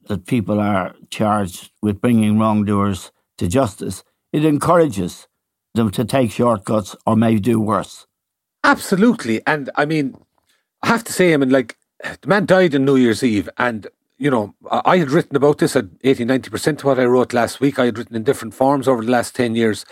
that 0.08 0.26
people 0.26 0.60
are 0.60 0.94
charged 1.10 1.70
with 1.80 2.00
bringing 2.00 2.38
wrongdoers 2.38 3.12
to 3.38 3.48
justice, 3.48 4.04
it 4.32 4.44
encourages 4.44 5.28
them 5.74 5.90
to 5.90 6.04
take 6.04 6.30
shortcuts 6.30 6.96
or 7.06 7.16
may 7.16 7.36
do 7.38 7.60
worse. 7.60 8.06
Absolutely. 8.64 9.40
And 9.46 9.70
I 9.74 9.84
mean, 9.84 10.16
I 10.82 10.88
have 10.88 11.04
to 11.04 11.12
say, 11.12 11.32
I 11.32 11.36
mean, 11.36 11.50
like, 11.50 11.76
the 12.02 12.28
man 12.28 12.46
died 12.46 12.74
on 12.74 12.84
New 12.84 12.96
Year's 12.96 13.22
Eve, 13.22 13.48
and, 13.58 13.86
you 14.18 14.30
know, 14.30 14.54
I 14.70 14.98
had 14.98 15.10
written 15.10 15.36
about 15.36 15.58
this 15.58 15.76
at 15.76 15.86
80, 16.02 16.24
90% 16.24 16.78
of 16.78 16.84
what 16.84 16.98
I 16.98 17.04
wrote 17.04 17.32
last 17.32 17.60
week. 17.60 17.78
I 17.78 17.86
had 17.86 17.98
written 17.98 18.16
in 18.16 18.24
different 18.24 18.54
forms 18.54 18.88
over 18.88 19.04
the 19.04 19.10
last 19.10 19.36
10 19.36 19.54
years. 19.54 19.84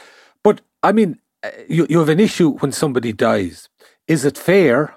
But, 0.42 0.61
I 0.83 0.92
mean, 0.92 1.20
uh, 1.42 1.51
you, 1.68 1.87
you 1.88 1.99
have 2.01 2.09
an 2.09 2.20
issue 2.20 2.59
when 2.59 2.73
somebody 2.73 3.12
dies. 3.12 3.68
Is 4.09 4.25
it 4.25 4.37
fair 4.37 4.96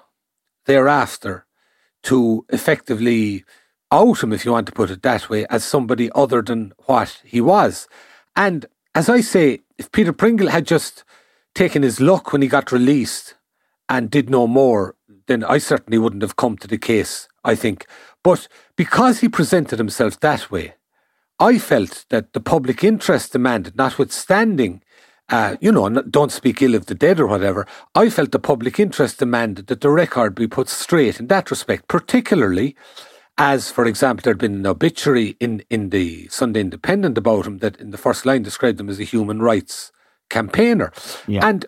thereafter 0.66 1.46
to 2.04 2.44
effectively 2.48 3.44
out 3.94 4.22
him, 4.22 4.32
if 4.32 4.44
you 4.44 4.52
want 4.52 4.66
to 4.66 4.72
put 4.72 4.90
it 4.90 5.02
that 5.02 5.30
way, 5.30 5.46
as 5.48 5.64
somebody 5.64 6.10
other 6.14 6.42
than 6.42 6.72
what 6.86 7.20
he 7.24 7.40
was. 7.40 7.88
And 8.34 8.66
as 8.94 9.08
I 9.08 9.20
say, 9.20 9.60
if 9.78 9.92
Peter 9.92 10.12
Pringle 10.12 10.48
had 10.48 10.66
just 10.66 11.04
taken 11.54 11.82
his 11.82 12.00
luck 12.00 12.32
when 12.32 12.42
he 12.42 12.48
got 12.48 12.72
released 12.72 13.34
and 13.88 14.10
did 14.10 14.28
no 14.28 14.46
more, 14.46 14.96
then 15.26 15.44
I 15.44 15.58
certainly 15.58 15.98
wouldn't 15.98 16.22
have 16.22 16.36
come 16.36 16.56
to 16.58 16.68
the 16.68 16.78
case, 16.78 17.28
I 17.44 17.54
think. 17.54 17.86
But 18.22 18.48
because 18.76 19.20
he 19.20 19.28
presented 19.28 19.78
himself 19.78 20.18
that 20.20 20.50
way, 20.50 20.74
I 21.38 21.58
felt 21.58 22.06
that 22.10 22.32
the 22.32 22.40
public 22.40 22.82
interest 22.82 23.32
demanded, 23.32 23.76
notwithstanding, 23.76 24.82
uh, 25.28 25.56
you 25.60 25.72
know, 25.72 25.88
don't 25.88 26.32
speak 26.32 26.62
ill 26.62 26.74
of 26.74 26.86
the 26.86 26.94
dead 26.94 27.20
or 27.20 27.26
whatever, 27.26 27.66
I 27.94 28.10
felt 28.10 28.32
the 28.32 28.38
public 28.38 28.78
interest 28.80 29.18
demanded 29.18 29.68
that 29.68 29.80
the 29.80 29.90
record 29.90 30.34
be 30.34 30.46
put 30.46 30.68
straight 30.68 31.20
in 31.20 31.28
that 31.28 31.50
respect, 31.50 31.88
particularly 31.88 32.76
as, 33.36 33.70
for 33.70 33.84
example, 33.86 34.22
there 34.22 34.32
had 34.32 34.38
been 34.38 34.54
an 34.54 34.66
obituary 34.66 35.36
in, 35.40 35.64
in 35.70 35.90
the 35.90 36.28
Sunday 36.28 36.60
Independent 36.60 37.18
about 37.18 37.46
him 37.46 37.58
that 37.58 37.76
in 37.78 37.90
the 37.90 37.98
first 37.98 38.24
line 38.24 38.42
described 38.42 38.80
him 38.80 38.88
as 38.88 39.00
a 39.00 39.04
human 39.04 39.40
rights 39.42 39.90
campaigner. 40.30 40.92
Yeah. 41.26 41.46
And 41.46 41.66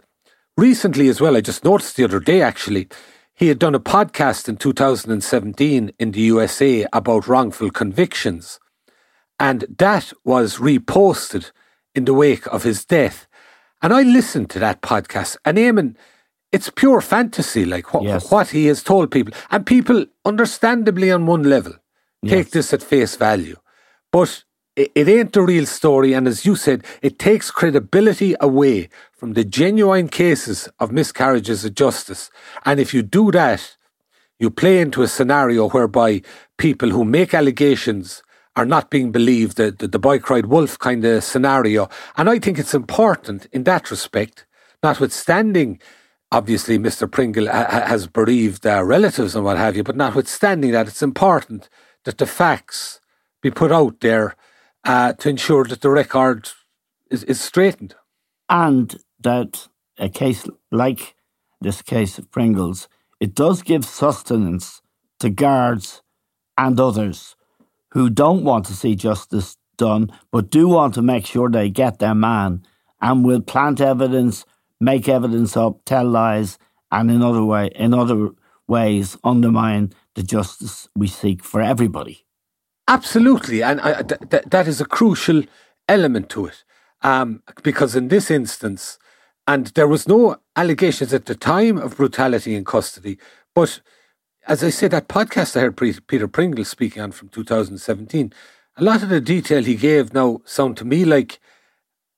recently 0.56 1.08
as 1.08 1.20
well, 1.20 1.36
I 1.36 1.40
just 1.40 1.64
noticed 1.64 1.96
the 1.96 2.04
other 2.04 2.20
day 2.20 2.40
actually, 2.40 2.88
he 3.34 3.48
had 3.48 3.58
done 3.58 3.74
a 3.74 3.80
podcast 3.80 4.48
in 4.48 4.56
2017 4.56 5.92
in 5.98 6.10
the 6.12 6.20
USA 6.20 6.86
about 6.92 7.28
wrongful 7.28 7.70
convictions. 7.70 8.58
And 9.38 9.66
that 9.78 10.12
was 10.24 10.56
reposted 10.56 11.50
in 11.94 12.04
the 12.06 12.14
wake 12.14 12.46
of 12.46 12.62
his 12.62 12.84
death. 12.84 13.26
And 13.82 13.92
I 13.92 14.02
listened 14.02 14.48
to 14.50 14.58
that 14.60 14.80
podcast, 14.80 15.36
and 15.44 15.58
Eamon, 15.58 15.96
it's 16.56 16.70
pure 16.82 17.00
fantasy, 17.14 17.64
like 17.74 17.86
what, 17.92 18.02
Yes. 18.04 18.30
what 18.32 18.48
he 18.56 18.62
has 18.70 18.80
told 18.82 19.06
people. 19.16 19.32
And 19.52 19.60
people, 19.74 19.98
understandably, 20.24 21.08
on 21.16 21.22
one 21.34 21.44
level, 21.54 21.74
take 22.34 22.46
Yes. 22.46 22.54
this 22.56 22.72
at 22.76 22.82
face 22.82 23.14
value. 23.28 23.56
But 24.16 24.30
it, 24.82 24.88
it 25.00 25.06
ain't 25.16 25.32
the 25.32 25.42
real 25.42 25.66
story. 25.80 26.10
And 26.16 26.26
as 26.32 26.38
you 26.46 26.54
said, 26.56 26.78
it 27.08 27.18
takes 27.18 27.50
credibility 27.50 28.30
away 28.40 28.88
from 29.18 29.30
the 29.34 29.44
genuine 29.60 30.08
cases 30.08 30.58
of 30.82 30.90
miscarriages 31.00 31.64
of 31.64 31.74
justice. 31.84 32.22
And 32.64 32.80
if 32.80 32.88
you 32.94 33.02
do 33.02 33.24
that, 33.32 33.62
you 34.42 34.50
play 34.50 34.76
into 34.84 35.02
a 35.02 35.08
scenario 35.16 35.62
whereby 35.70 36.10
people 36.66 36.90
who 36.90 37.04
make 37.04 37.32
allegations 37.40 38.22
are 38.58 38.66
not 38.74 38.90
being 38.90 39.10
believed, 39.12 39.56
the, 39.56 39.68
the, 39.80 39.88
the 39.88 39.98
boy 40.08 40.18
cried 40.18 40.46
wolf 40.46 40.72
kind 40.78 41.04
of 41.04 41.24
scenario. 41.24 41.88
And 42.16 42.26
I 42.34 42.38
think 42.38 42.58
it's 42.58 42.74
important 42.74 43.40
in 43.52 43.64
that 43.64 43.90
respect, 43.90 44.46
notwithstanding, 44.82 45.70
obviously, 46.36 46.78
Mr. 46.78 47.10
Pringle 47.10 47.46
ha- 47.48 47.68
ha- 47.70 47.86
has 47.86 48.06
bereaved 48.06 48.66
uh, 48.66 48.84
relatives 48.84 49.34
and 49.36 49.44
what 49.44 49.56
have 49.58 49.76
you, 49.76 49.84
but 49.84 49.96
notwithstanding 49.96 50.72
that, 50.72 50.88
it's 50.88 51.02
important 51.02 51.68
that 52.04 52.18
the 52.18 52.26
facts 52.26 53.00
be 53.42 53.50
put 53.50 53.72
out 53.72 54.00
there 54.00 54.36
uh, 54.84 55.12
to 55.14 55.28
ensure 55.30 55.64
that 55.64 55.80
the 55.82 55.90
record 55.90 56.50
is, 57.10 57.24
is 57.24 57.40
straightened. 57.40 57.94
and 58.48 58.96
that 59.20 59.68
a 59.98 60.08
case 60.08 60.46
like 60.70 61.16
this 61.60 61.82
case 61.82 62.18
of 62.18 62.30
Pringles, 62.30 62.88
it 63.20 63.34
does 63.34 63.62
give 63.62 63.84
sustenance 63.84 64.82
to 65.20 65.30
guards 65.30 66.02
and 66.58 66.78
others 66.80 67.36
who 67.92 68.10
don't 68.10 68.44
want 68.44 68.66
to 68.66 68.74
see 68.74 68.94
justice 68.94 69.56
done, 69.78 70.12
but 70.32 70.50
do 70.50 70.68
want 70.68 70.94
to 70.94 71.02
make 71.02 71.26
sure 71.26 71.50
they 71.50 71.70
get 71.70 71.98
their 71.98 72.14
man 72.14 72.62
and 73.00 73.24
will 73.24 73.40
plant 73.42 73.80
evidence, 73.80 74.44
make 74.80 75.08
evidence 75.08 75.56
up, 75.56 75.80
tell 75.84 76.04
lies, 76.08 76.58
and 76.90 77.10
in 77.10 77.22
other 77.22 77.44
way, 77.44 77.70
in 77.74 77.94
other 77.94 78.30
ways, 78.68 79.16
undermine 79.24 79.92
the 80.14 80.22
justice 80.22 80.88
we 80.96 81.06
seek 81.06 81.42
for 81.42 81.60
everybody. 81.60 82.24
Absolutely, 82.88 83.62
and 83.62 83.80
I, 83.80 84.02
th- 84.02 84.20
th- 84.30 84.44
that 84.46 84.68
is 84.68 84.80
a 84.80 84.86
crucial 84.86 85.42
element 85.88 86.28
to 86.30 86.46
it, 86.46 86.64
um, 87.02 87.42
because 87.62 87.96
in 87.96 88.08
this 88.08 88.30
instance, 88.30 88.98
and 89.46 89.68
there 89.68 89.88
was 89.88 90.08
no 90.08 90.36
allegations 90.54 91.12
at 91.12 91.26
the 91.26 91.34
time 91.34 91.78
of 91.78 91.96
brutality 91.96 92.54
in 92.54 92.64
custody, 92.64 93.18
but 93.54 93.80
as 94.46 94.62
I 94.62 94.70
say, 94.70 94.86
that 94.88 95.08
podcast 95.08 95.56
I 95.56 95.60
heard 95.62 95.76
Peter 96.06 96.28
Pringle 96.28 96.64
speaking 96.64 97.02
on 97.02 97.10
from 97.10 97.28
2017, 97.28 98.32
a 98.76 98.84
lot 98.84 99.02
of 99.02 99.08
the 99.08 99.20
detail 99.20 99.64
he 99.64 99.74
gave 99.74 100.14
now 100.14 100.40
sound 100.44 100.76
to 100.76 100.84
me 100.84 101.04
like 101.04 101.40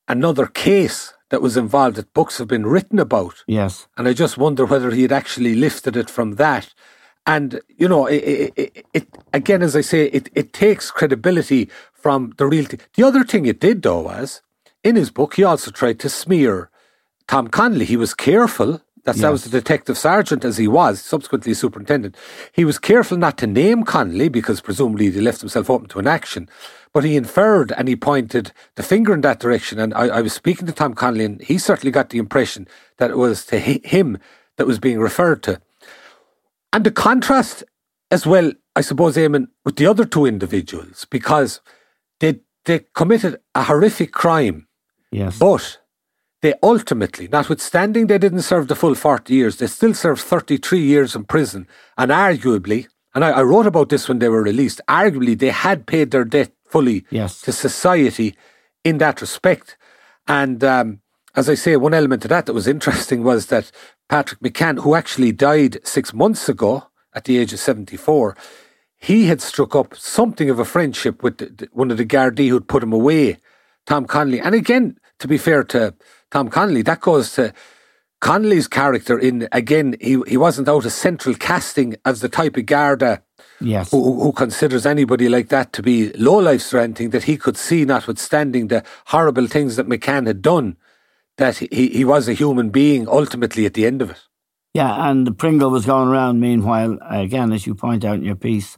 another 0.09 0.47
case 0.47 1.15
that 1.31 1.43
was 1.43 1.57
involved 1.57 1.97
that 1.97 2.15
books 2.15 2.39
have 2.39 2.49
been 2.49 2.67
written 2.67 2.99
about. 2.99 3.45
Yes. 3.47 3.89
And 3.97 4.09
I 4.09 4.13
just 4.13 4.39
wonder 4.39 4.65
whether 4.65 4.91
he 4.91 5.03
had 5.03 5.13
actually 5.13 5.55
lifted 5.55 5.97
it 5.97 6.09
from 6.11 6.37
that. 6.37 6.73
And, 7.27 7.61
you 7.77 7.89
know, 7.89 8.07
it, 8.07 8.53
it, 8.57 8.87
it 8.95 9.09
again, 9.35 9.63
as 9.63 9.77
I 9.77 9.83
say, 9.83 10.07
it, 10.07 10.31
it 10.35 10.53
takes 10.53 10.91
credibility 10.91 11.69
from 11.93 12.33
the 12.39 12.47
real 12.47 12.65
thing. 12.65 12.81
The 12.95 13.03
other 13.03 13.25
thing 13.25 13.45
it 13.45 13.61
did, 13.61 13.83
though, 13.83 14.01
was 14.01 14.41
in 14.83 14.97
his 14.97 15.11
book, 15.11 15.35
he 15.35 15.45
also 15.45 15.71
tried 15.71 15.99
to 16.01 16.09
smear 16.09 16.71
Tom 17.27 17.49
Connolly. 17.49 17.85
He 17.85 17.97
was 17.99 18.15
careful. 18.15 18.81
That's, 19.09 19.23
That 19.23 19.33
was 19.33 19.45
the 19.45 19.51
detective 19.51 19.97
sergeant 19.97 20.45
as 20.45 20.59
he 20.59 20.69
was, 20.69 21.01
subsequently 21.01 21.55
superintendent. 21.55 22.15
He 22.53 22.67
was 22.67 22.79
careful 22.79 23.17
not 23.17 23.39
to 23.39 23.47
name 23.47 23.85
Connolly 23.85 24.29
because 24.29 24.61
presumably 24.61 25.11
he 25.11 25.23
left 25.23 25.41
himself 25.41 25.71
open 25.71 25.89
to 25.89 25.99
an 25.99 26.07
action. 26.07 26.47
But 26.93 27.05
he 27.05 27.17
inferred 27.17 27.73
and 27.73 27.89
he 27.89 27.97
pointed 27.97 28.53
the 28.75 28.83
finger 28.83 29.15
in 29.15 29.23
that 29.23 29.41
direction. 29.41 29.79
And 29.79 29.95
I, 29.95 30.09
I 30.09 30.21
was 30.21 30.35
speaking 30.35 30.67
to 30.67 30.75
Tom 30.75 30.93
Connolly 30.93 31.25
and 31.25 31.41
he 31.41 31.57
certainly 31.57 31.91
got 31.91 32.11
the 32.11 32.19
impression 32.19 32.69
that 32.99 33.11
it 33.11 33.17
was 33.17 33.47
to 33.47 33.59
him 33.59 34.19
that 34.59 34.67
was 34.67 34.79
being 34.79 34.99
referred 35.01 35.43
to. 35.45 35.59
And 36.71 36.85
the 36.85 36.91
contrast 36.91 37.65
as 38.11 38.27
well, 38.27 38.53
I 38.77 38.83
suppose, 38.83 39.17
Eamon, 39.17 39.49
with 39.65 39.77
the 39.77 39.87
other 39.87 40.05
two 40.05 40.27
individuals, 40.27 41.07
because 41.09 41.63
they 42.21 42.41
they 42.67 42.81
committed 42.95 43.41
a 43.55 43.63
horrific 43.63 44.13
crime, 44.13 44.69
Yes. 45.11 45.39
but 45.39 45.79
they 46.43 46.55
ultimately, 46.63 47.29
notwithstanding 47.29 48.07
they 48.07 48.19
didn't 48.19 48.43
serve 48.43 48.69
the 48.69 48.77
full 48.77 48.95
40 48.95 49.35
years, 49.35 49.57
they 49.57 49.67
still 49.67 49.95
served 49.95 50.21
33 50.23 50.79
years 50.81 51.17
in 51.17 51.25
prison. 51.25 51.67
And 51.97 52.11
arguably, 52.11 52.87
and 53.15 53.25
I, 53.25 53.31
I 53.31 53.43
wrote 53.43 53.67
about 53.67 53.89
this 53.89 54.09
when 54.09 54.19
they 54.21 54.29
were 54.29 54.43
released, 54.43 54.81
arguably 54.89 55.37
they 55.39 55.51
had 55.51 55.87
paid 55.87 56.11
their 56.11 56.25
debt 56.25 56.53
fully 56.67 57.05
Yes. 57.11 57.41
to 57.43 57.53
society 57.53 58.37
in 58.85 58.99
that 58.99 59.21
respect. 59.21 59.77
And 60.29 60.63
um, 60.63 61.01
as 61.35 61.49
I 61.49 61.55
say, 61.55 61.77
one 61.77 61.95
element 61.95 62.25
of 62.25 62.29
that 62.29 62.47
that 62.47 62.53
was 62.53 62.69
interesting 62.69 63.25
was 63.25 63.47
that 63.47 63.73
Patrick 64.09 64.41
McCann, 64.41 64.81
who 64.81 64.95
actually 64.95 65.33
died 65.33 65.79
six 65.85 66.15
months 66.15 66.49
ago 66.49 66.85
at 67.15 67.25
the 67.25 67.39
age 67.39 67.53
of 67.53 67.59
74, 67.59 68.37
he 68.97 69.27
had 69.27 69.41
struck 69.41 69.75
up 69.75 69.97
something 69.97 70.51
of 70.51 70.59
a 70.59 70.65
friendship 70.65 71.23
with 71.23 71.39
the, 71.39 71.47
the- 71.47 71.69
one 71.73 71.91
of 71.91 71.97
the 71.97 72.05
Gardaí 72.07 72.49
who'd 72.49 72.69
put 72.69 72.83
him 72.83 72.93
away, 72.93 73.39
Tom 73.87 74.05
Connolly. 74.07 74.41
And 74.41 74.55
again, 74.55 74.99
to 75.19 75.27
be 75.29 75.39
fair 75.39 75.65
to 75.65 75.95
Tom 76.31 76.49
Connolly, 76.49 76.83
that 76.83 77.01
goes 77.01 77.33
to 77.35 77.53
Connolly's 78.21 78.69
character 78.69 79.19
in, 79.19 79.49
again, 79.53 79.97
he, 80.01 80.21
he 80.27 80.37
wasn't 80.37 80.69
out 80.69 80.85
of 80.85 80.93
central 80.93 81.35
casting 81.35 81.97
as 82.05 82.21
the 82.21 82.29
type 82.29 82.57
of 82.57 82.67
Garda 82.67 83.23
Yes. 83.61 83.91
who, 83.91 84.21
who- 84.21 84.33
considers 84.33 84.85
anybody 84.87 85.29
like 85.29 85.49
that 85.49 85.73
to 85.75 85.83
be 85.83 86.13
low 86.13 86.39
life 86.39 86.73
or 86.75 86.79
anything 86.79 87.11
that 87.11 87.25
he 87.25 87.37
could 87.37 87.57
see, 87.57 87.85
notwithstanding 87.85 88.69
the 88.69 88.85
horrible 89.07 89.47
things 89.47 89.77
that 89.77 89.89
McCann 89.89 90.27
had 90.27 90.43
done, 90.43 90.77
that 91.39 91.59
he, 91.59 91.89
he 91.89 92.05
was 92.05 92.29
a 92.29 92.33
human 92.35 92.71
being 92.71 93.09
ultimately 93.09 93.65
at 93.67 93.75
the 93.75 93.87
end 93.87 94.03
of 94.03 94.11
it. 94.11 94.21
Yeah, 94.75 95.09
and 95.11 95.27
the 95.27 95.33
Pringle 95.33 95.71
was 95.71 95.87
going 95.87 96.09
around, 96.09 96.41
meanwhile, 96.41 96.99
again, 97.09 97.53
as 97.53 97.67
you 97.67 97.75
point 97.75 98.05
out 98.05 98.17
in 98.17 98.25
your 98.25 98.37
piece, 98.37 98.77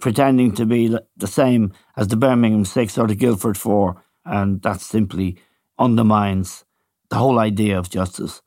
pretending 0.00 0.52
to 0.54 0.66
be 0.66 0.96
the 1.16 1.26
same 1.26 1.72
as 1.96 2.08
the 2.08 2.16
Birmingham 2.16 2.64
Six 2.64 2.98
or 2.98 3.06
the 3.06 3.14
Guildford 3.14 3.56
Four, 3.56 4.02
and 4.24 4.60
that 4.62 4.80
simply 4.80 5.36
undermines 5.78 6.64
the 7.10 7.16
whole 7.16 7.38
idea 7.38 7.78
of 7.78 7.90
justice. 7.90 8.40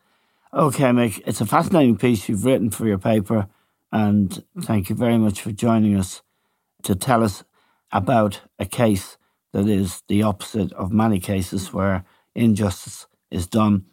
Okay, 0.53 0.85
Mick, 0.85 1.21
it's 1.25 1.41
a 1.41 1.45
fascinating 1.45 1.97
piece 1.97 2.27
you've 2.27 2.45
written 2.45 2.69
for 2.69 2.87
your 2.87 2.97
paper, 2.97 3.47
and 3.91 4.43
thank 4.61 4.89
you 4.89 4.95
very 4.95 5.17
much 5.17 5.41
for 5.41 5.51
joining 5.51 5.95
us 5.95 6.21
to 6.83 6.95
tell 6.95 7.23
us 7.23 7.43
about 7.91 8.41
a 8.57 8.65
case 8.65 9.17
that 9.51 9.67
is 9.67 10.01
the 10.07 10.23
opposite 10.23 10.73
of 10.73 10.91
many 10.91 11.19
cases 11.19 11.71
where 11.71 12.03
injustice 12.35 13.07
is 13.29 13.47
done 13.47 13.85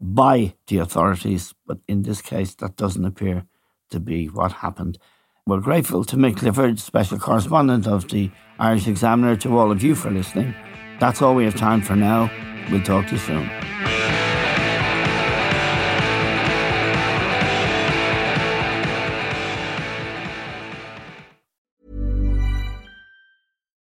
by 0.00 0.54
the 0.68 0.78
authorities, 0.78 1.54
but 1.66 1.78
in 1.86 2.02
this 2.02 2.22
case, 2.22 2.54
that 2.56 2.76
doesn't 2.76 3.04
appear 3.04 3.44
to 3.90 4.00
be 4.00 4.26
what 4.26 4.52
happened. 4.52 4.98
We're 5.46 5.60
grateful 5.60 6.04
to 6.04 6.16
Mick 6.16 6.38
Clifford, 6.38 6.78
special 6.78 7.18
correspondent 7.18 7.86
of 7.86 8.08
the 8.08 8.30
Irish 8.58 8.86
Examiner, 8.86 9.36
to 9.36 9.58
all 9.58 9.70
of 9.70 9.82
you 9.82 9.94
for 9.94 10.10
listening. 10.10 10.54
That's 11.00 11.20
all 11.22 11.34
we 11.34 11.44
have 11.44 11.56
time 11.56 11.82
for 11.82 11.96
now. 11.96 12.30
We'll 12.70 12.82
talk 12.82 13.06
to 13.06 13.12
you 13.12 13.18
soon. 13.18 13.79